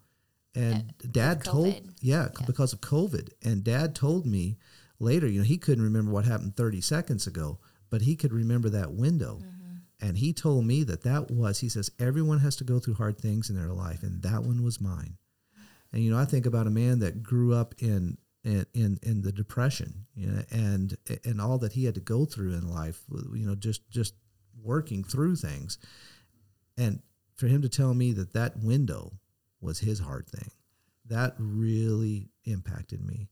[0.54, 1.96] And dad told, COVID.
[2.00, 3.30] yeah, because of COVID.
[3.44, 4.56] And dad told me
[5.00, 7.58] later, you know, he couldn't remember what happened 30 seconds ago,
[7.90, 9.40] but he could remember that window.
[10.00, 13.18] And he told me that that was, he says, everyone has to go through hard
[13.18, 15.16] things in their life, and that one was mine.
[15.92, 19.22] And you know, I think about a man that grew up in in in, in
[19.22, 23.02] the depression, you know, and and all that he had to go through in life,
[23.34, 24.14] you know, just just
[24.62, 25.78] working through things.
[26.76, 27.00] And
[27.34, 29.12] for him to tell me that that window
[29.60, 30.50] was his heart thing,
[31.06, 33.28] that really impacted me.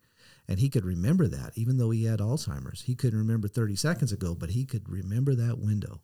[0.49, 2.83] And he could remember that, even though he had Alzheimer's.
[2.83, 6.01] He couldn't remember 30 seconds ago, but he could remember that window.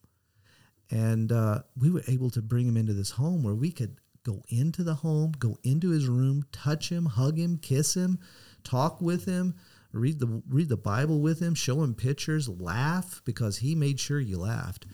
[0.90, 4.42] And uh, we were able to bring him into this home where we could go
[4.48, 8.18] into the home, go into his room, touch him, hug him, kiss him,
[8.64, 9.54] talk with him,
[9.92, 14.20] read the read the Bible with him, show him pictures, laugh because he made sure
[14.20, 14.86] you laughed,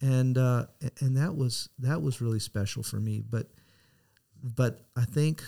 [0.00, 0.66] and uh,
[1.00, 3.22] and that was that was really special for me.
[3.28, 3.48] But
[4.42, 5.42] but I think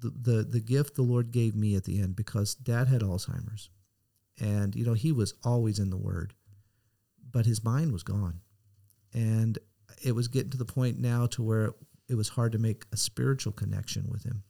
[0.00, 3.70] the, the the gift the Lord gave me at the end because Dad had Alzheimer's,
[4.38, 6.34] and you know he was always in the Word,
[7.30, 8.40] but his mind was gone,
[9.12, 9.58] and
[10.02, 11.74] it was getting to the point now to where
[12.10, 14.42] it was hard to make a spiritual connection with him.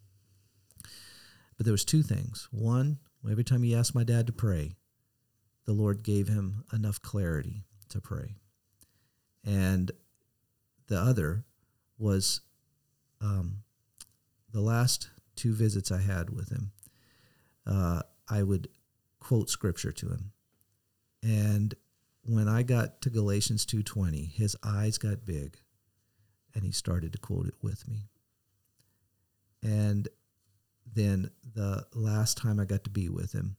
[1.57, 2.49] But there was two things.
[2.51, 2.99] One,
[3.31, 4.77] every time he asked my dad to pray,
[5.66, 8.37] the Lord gave him enough clarity to pray.
[9.45, 9.91] And
[10.87, 11.45] the other
[11.99, 12.41] was
[13.20, 13.62] um,
[14.53, 16.73] the last two visits I had with him.
[17.66, 18.69] Uh, I would
[19.20, 20.32] quote scripture to him,
[21.23, 21.74] and
[22.24, 25.59] when I got to Galatians two twenty, his eyes got big,
[26.55, 28.09] and he started to quote it with me.
[29.62, 30.09] And
[30.93, 33.56] then the last time I got to be with him,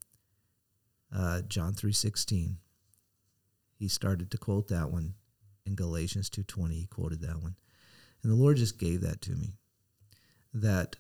[1.16, 2.58] uh, John three sixteen,
[3.78, 5.16] he started to quote that one.
[5.64, 7.56] In Galatians two twenty, he quoted that one,
[8.24, 9.58] and the Lord just gave that to me.
[10.54, 10.96] That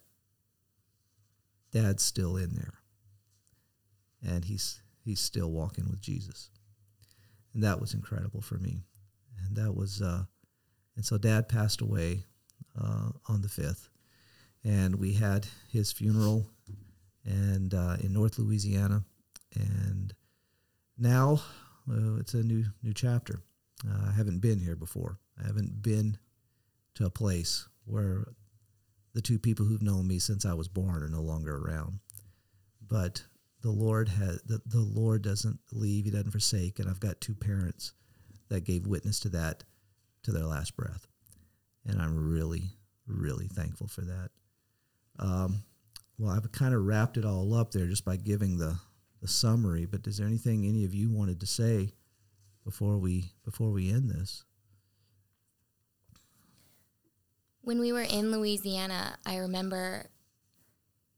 [1.72, 2.76] Dad's still in there,
[4.23, 6.51] and he's he's still walking with Jesus,
[7.55, 8.84] and that was incredible for me,
[9.43, 10.26] and that was, uh,
[11.02, 12.26] and so Dad passed away
[12.80, 13.90] uh, on the fifth,
[14.64, 16.45] and we had his funeral
[17.26, 19.03] and uh, in North Louisiana,
[19.56, 20.14] and
[20.99, 21.41] now
[21.90, 23.41] uh, it's a new new chapter.
[23.84, 25.18] Uh, I haven't been here before.
[25.44, 26.19] I haven't been
[26.94, 28.28] to a place where
[29.15, 31.98] the two people who've known me since I was born are no longer around.
[32.88, 33.23] But
[33.61, 36.78] the Lord has the, the Lord doesn't leave; He doesn't forsake.
[36.78, 37.94] And I've got two parents
[38.49, 39.64] that gave witness to that
[40.23, 41.07] to their last breath,
[41.85, 42.77] and I'm really,
[43.07, 44.30] really thankful for that.
[45.19, 45.64] Um,
[46.18, 48.77] well, I've kind of wrapped it all up there just by giving the,
[49.22, 49.85] the summary.
[49.85, 51.93] But is there anything any of you wanted to say
[52.64, 54.43] before we before we end this?
[57.64, 60.07] When we were in Louisiana, I remember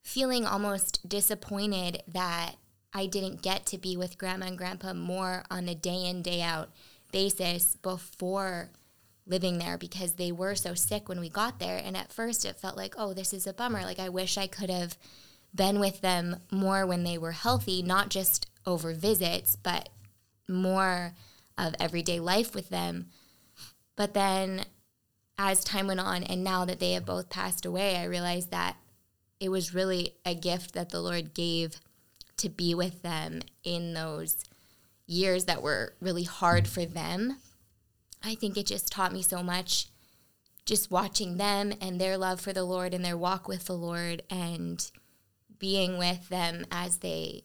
[0.01, 2.55] feeling almost disappointed that
[2.93, 6.41] I didn't get to be with grandma and grandpa more on a day in, day
[6.41, 6.69] out
[7.11, 8.69] basis before
[9.25, 11.81] living there because they were so sick when we got there.
[11.83, 13.83] And at first it felt like, oh, this is a bummer.
[13.83, 14.97] Like, I wish I could have
[15.55, 19.89] been with them more when they were healthy, not just over visits, but
[20.49, 21.13] more
[21.57, 23.07] of everyday life with them.
[23.95, 24.65] But then
[25.37, 28.77] as time went on, and now that they have both passed away, I realized that
[29.39, 31.79] it was really a gift that the Lord gave
[32.37, 34.43] to be with them in those
[35.05, 37.37] years that were really hard for them.
[38.23, 39.87] I think it just taught me so much
[40.65, 44.23] just watching them and their love for the Lord and their walk with the Lord
[44.29, 44.89] and
[45.59, 47.43] being with them as they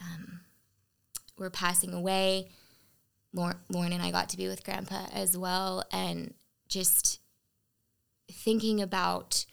[0.00, 0.40] um,
[1.38, 2.48] were passing away.
[3.32, 6.34] Lauren, Lauren and I got to be with Grandpa as well, and
[6.68, 7.20] just
[8.30, 9.44] thinking about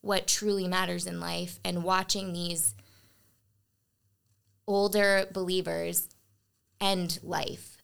[0.00, 2.74] what truly matters in life and watching these
[4.66, 6.08] older believers
[6.80, 7.78] end life,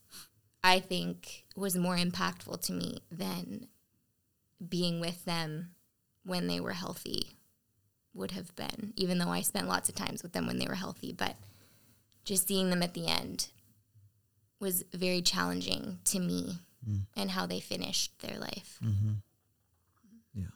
[0.62, 3.68] I think was more impactful to me than
[4.66, 5.74] being with them
[6.24, 7.36] when they were healthy
[8.12, 10.74] would have been, even though I spent lots of times with them when they were
[10.74, 11.12] healthy.
[11.12, 11.36] But
[12.24, 13.48] just seeing them at the end
[14.60, 16.58] was very challenging to me
[16.88, 17.00] mm.
[17.16, 18.78] and how they finished their life.
[18.82, 19.12] Mm-hmm.
[20.34, 20.46] Yeah.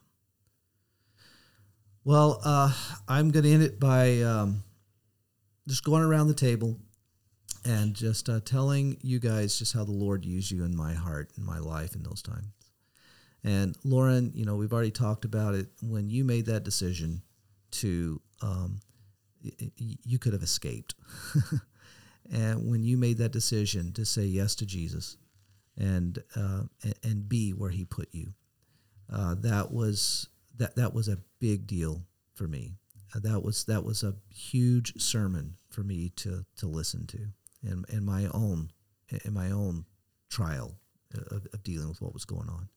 [2.05, 2.73] Well, uh,
[3.07, 4.63] I'm going to end it by um,
[5.67, 6.77] just going around the table
[7.69, 11.31] and just uh, telling you guys just how the Lord used you in my heart,
[11.37, 12.47] in my life, in those times.
[13.45, 15.69] And Lauren, you know, we've already talked about it.
[15.83, 17.23] When you made that decision
[17.73, 18.81] to, um,
[19.77, 20.95] you could have escaped.
[22.33, 25.19] and when you made that decision to say yes to Jesus
[25.77, 26.63] and uh,
[27.05, 28.33] and be where He put you,
[29.13, 32.03] uh, that was that that was a big deal
[32.35, 32.73] for me.
[33.15, 37.29] Uh, that was that was a huge sermon for me to to listen to,
[37.63, 38.71] in, in my own
[39.25, 39.85] in my own
[40.29, 40.75] trial
[41.31, 42.69] of, of dealing with what was going on.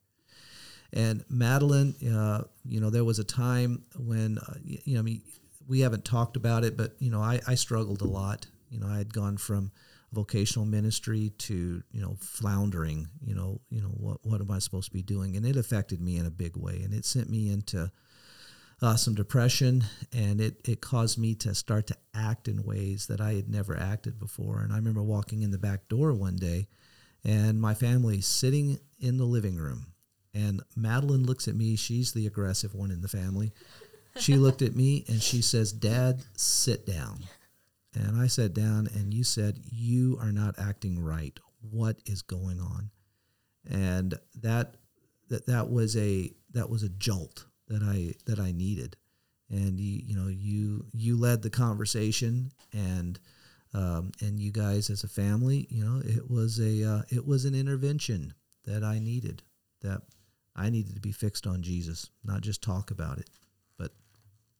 [0.93, 5.21] And Madeline, uh, you know, there was a time when, uh, you, know, I mean,
[5.67, 8.47] we haven't talked about it, but, you know, I, I struggled a lot.
[8.69, 9.71] You know, I had gone from
[10.13, 14.87] vocational ministry to you know floundering you know you know what what am i supposed
[14.89, 17.49] to be doing and it affected me in a big way and it sent me
[17.49, 17.89] into
[18.81, 23.21] uh, some depression and it it caused me to start to act in ways that
[23.21, 24.61] i had never acted before.
[24.61, 26.67] And i remember walking in the back door one day
[27.23, 29.87] and my family sitting in the living room
[30.33, 31.75] and madeline looks at me.
[31.75, 33.51] She's the aggressive one in the family.
[34.17, 37.19] She looked at me and she says dad sit down.
[37.93, 41.37] And I sat down and you said, You are not acting right.
[41.69, 42.89] What is going on?
[43.69, 44.75] And that
[45.29, 48.97] that that was a that was a jolt that I that I needed.
[49.49, 53.19] And you you know, you you led the conversation and
[53.73, 57.45] um, and you guys as a family, you know, it was a uh, it was
[57.45, 58.33] an intervention
[58.65, 59.43] that I needed.
[59.81, 60.01] That
[60.55, 63.29] I needed to be fixed on Jesus, not just talk about it,
[63.77, 63.91] but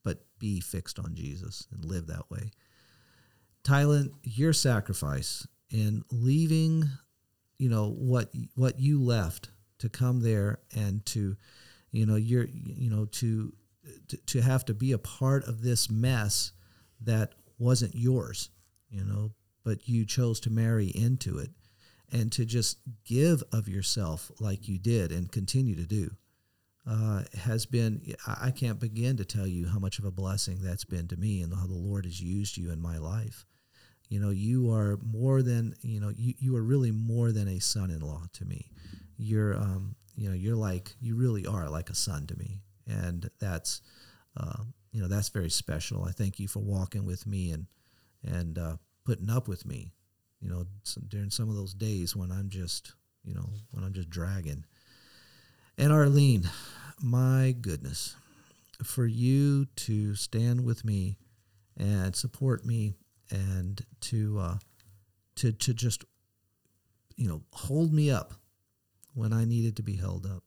[0.04, 2.52] but be fixed on Jesus and live that way.
[3.64, 6.86] Tylen, your sacrifice in leaving,
[7.58, 11.36] you know what what you left to come there and to,
[11.92, 13.54] you know, you're you know to
[14.08, 16.52] to, to have to be a part of this mess
[17.02, 18.50] that wasn't yours,
[18.90, 19.32] you know,
[19.64, 21.50] but you chose to marry into it
[22.12, 26.12] and to just give of yourself like you did and continue to do
[26.88, 30.86] uh, has been I can't begin to tell you how much of a blessing that's
[30.86, 33.46] been to me and how the Lord has used you in my life.
[34.10, 37.60] You know you are more than you know you, you are really more than a
[37.60, 38.72] son-in-law to me.
[39.18, 42.62] You're um, you know you're like you really are like a son to me.
[42.88, 43.82] And that's
[44.38, 46.04] uh, you know that's very special.
[46.04, 47.68] I thank you for walking with me and
[48.24, 49.94] and uh, putting up with me
[50.42, 50.66] you know
[51.08, 52.94] during some of those days when i'm just
[53.24, 54.66] you know when i'm just dragging.
[55.78, 56.50] And arlene
[57.02, 58.16] my goodness
[58.84, 61.18] for you to stand with me
[61.78, 62.94] and support me
[63.30, 64.58] and to uh,
[65.36, 66.04] to to just
[67.16, 68.34] you know hold me up
[69.14, 70.44] when I needed to be held up,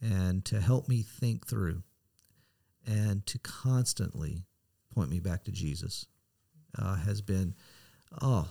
[0.00, 1.82] and to help me think through,
[2.86, 4.44] and to constantly
[4.94, 6.06] point me back to Jesus,
[6.78, 7.54] uh, has been
[8.20, 8.48] oh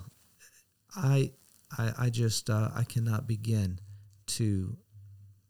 [0.95, 1.31] I
[1.77, 3.79] I, I just uh, I cannot begin
[4.27, 4.77] to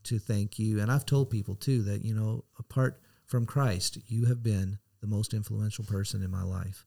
[0.03, 4.25] to thank you, and I've told people too that you know apart from Christ, you
[4.25, 6.85] have been the most influential person in my life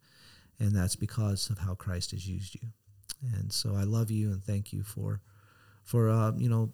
[0.58, 2.68] and that's because of how Christ has used you.
[3.36, 5.20] And so I love you and thank you for
[5.84, 6.72] for uh, you know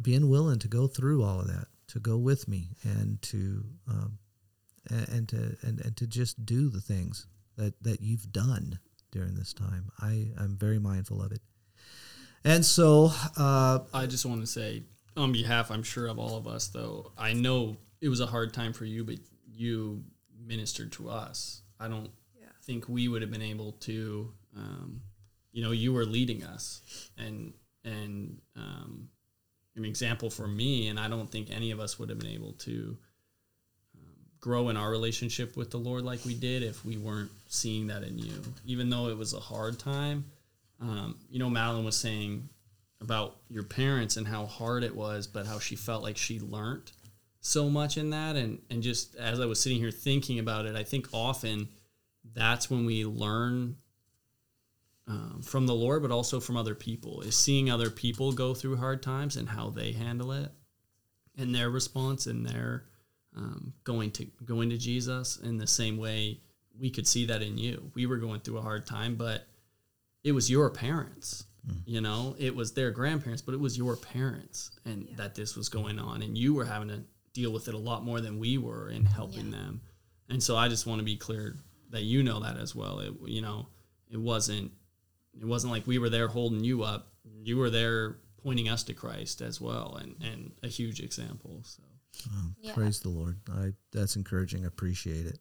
[0.00, 4.18] being willing to go through all of that, to go with me, and to um,
[4.90, 8.78] and, to and, and to just do the things that that you've done
[9.10, 9.90] during this time.
[10.00, 11.40] I I'm very mindful of it.
[12.44, 14.82] And so uh, I just want to say,
[15.16, 18.52] on behalf, I'm sure of all of us, though, I know it was a hard
[18.52, 20.02] time for you, but you
[20.44, 21.62] ministered to us.
[21.78, 22.10] I don't
[22.64, 25.02] think we would have been able to, um,
[25.52, 27.52] you know, you were leading us and
[27.84, 29.08] and um,
[29.76, 32.52] an example for me, and I don't think any of us would have been able
[32.52, 32.96] to
[33.96, 37.86] um, grow in our relationship with the Lord like we did if we weren't seeing
[37.88, 38.42] that in you.
[38.66, 40.24] Even though it was a hard time,
[40.80, 42.48] um, you know, Madeline was saying
[43.00, 46.92] about your parents and how hard it was, but how she felt like she learned
[47.40, 48.36] so much in that.
[48.36, 51.68] And, and just as I was sitting here thinking about it, I think often
[52.34, 53.76] that's when we learn
[55.08, 58.76] um, from the Lord, but also from other people, is seeing other people go through
[58.76, 60.50] hard times and how they handle it,
[61.36, 62.84] and their response and their
[63.36, 66.40] um, going to going to Jesus in the same way
[66.78, 67.90] we could see that in you.
[67.94, 69.46] We were going through a hard time, but
[70.24, 71.44] it was your parents.
[71.66, 71.76] Mm.
[71.86, 75.16] You know, it was their grandparents, but it was your parents, and yeah.
[75.16, 77.02] that this was going on, and you were having to
[77.32, 79.58] deal with it a lot more than we were in helping yeah.
[79.58, 79.80] them.
[80.28, 81.56] And so I just want to be clear
[81.90, 83.00] that you know that as well.
[83.00, 83.66] It you know
[84.10, 84.72] it wasn't
[85.40, 87.08] it wasn't like we were there holding you up.
[87.42, 91.62] You were there pointing us to Christ as well, and and a huge example.
[91.64, 91.82] So.
[92.30, 92.74] Um, yeah.
[92.74, 93.38] Praise the Lord.
[93.50, 94.64] I that's encouraging.
[94.64, 95.38] I appreciate it.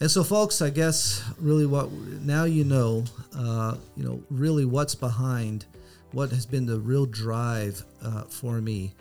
[0.00, 3.04] And so, folks, I guess really what now you know,
[3.36, 5.66] uh, you know, really what's behind
[6.12, 8.94] what has been the real drive uh, for me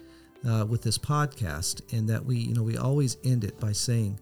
[0.48, 4.20] uh, with this podcast, and that we, you know, we always end it by saying,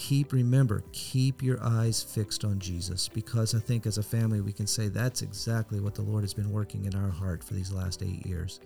[0.00, 4.50] keep remember keep your eyes fixed on jesus because i think as a family we
[4.50, 7.70] can say that's exactly what the lord has been working in our heart for these
[7.70, 8.60] last eight years.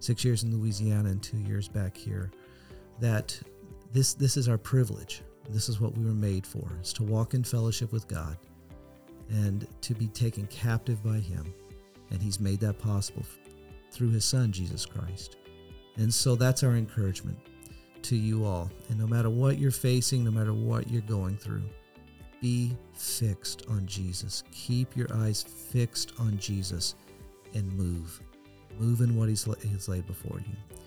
[0.00, 2.30] Six years in louisiana and two years back here
[3.00, 3.40] that
[3.94, 5.22] this this is our privilege.
[5.48, 8.36] This is what we were made for is to walk in fellowship with god
[9.30, 11.46] and to be taken captive by him
[12.10, 13.24] and he's made that possible
[13.90, 15.38] through his son jesus christ.
[15.96, 17.38] And so that's our encouragement
[18.04, 18.70] to you all.
[18.88, 21.64] And no matter what you're facing, no matter what you're going through,
[22.40, 24.44] be fixed on Jesus.
[24.50, 26.94] Keep your eyes fixed on Jesus
[27.54, 28.20] and move.
[28.78, 30.78] Move in what He's, he's laid before you.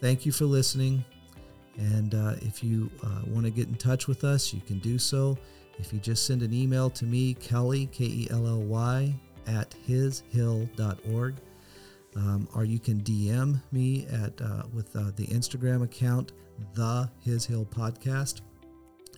[0.00, 1.04] Thank you for listening.
[1.76, 4.98] And uh, if you uh, want to get in touch with us, you can do
[4.98, 5.38] so.
[5.78, 9.14] If you just send an email to me, Kelly, K E L L Y,
[9.46, 11.34] at hishill.org.
[12.16, 16.32] Um, or you can DM me at uh, with uh, the Instagram account,
[16.74, 18.40] the His Hill Podcast.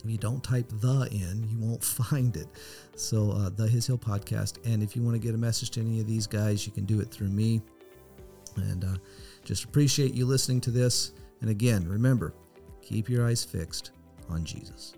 [0.04, 2.48] If you don't type the in, you won't find it.
[2.96, 4.58] So, uh, the His Hill Podcast.
[4.64, 6.84] And if you want to get a message to any of these guys, you can
[6.84, 7.62] do it through me.
[8.56, 8.96] And uh,
[9.44, 11.12] just appreciate you listening to this.
[11.40, 12.34] And again, remember,
[12.82, 13.92] keep your eyes fixed
[14.28, 14.94] on Jesus.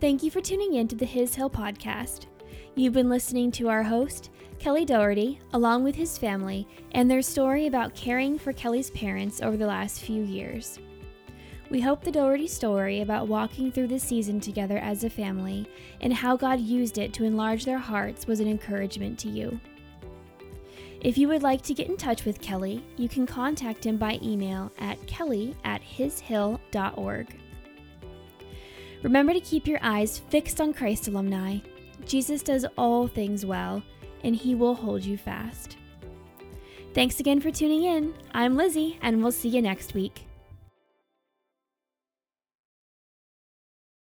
[0.00, 2.26] Thank you for tuning in to the His Hill podcast.
[2.74, 4.28] You've been listening to our host,
[4.58, 9.56] Kelly Doherty, along with his family, and their story about caring for Kelly's parents over
[9.56, 10.78] the last few years.
[11.68, 15.68] We hope the Doherty story about walking through the season together as a family
[16.00, 19.60] and how God used it to enlarge their hearts was an encouragement to you.
[21.00, 24.18] If you would like to get in touch with Kelly, you can contact him by
[24.22, 27.26] email at kelly at hishill.org.
[29.02, 31.58] Remember to keep your eyes fixed on Christ alumni.
[32.06, 33.82] Jesus does all things well,
[34.24, 35.76] and he will hold you fast.
[36.94, 38.14] Thanks again for tuning in.
[38.32, 40.25] I'm Lizzie, and we'll see you next week.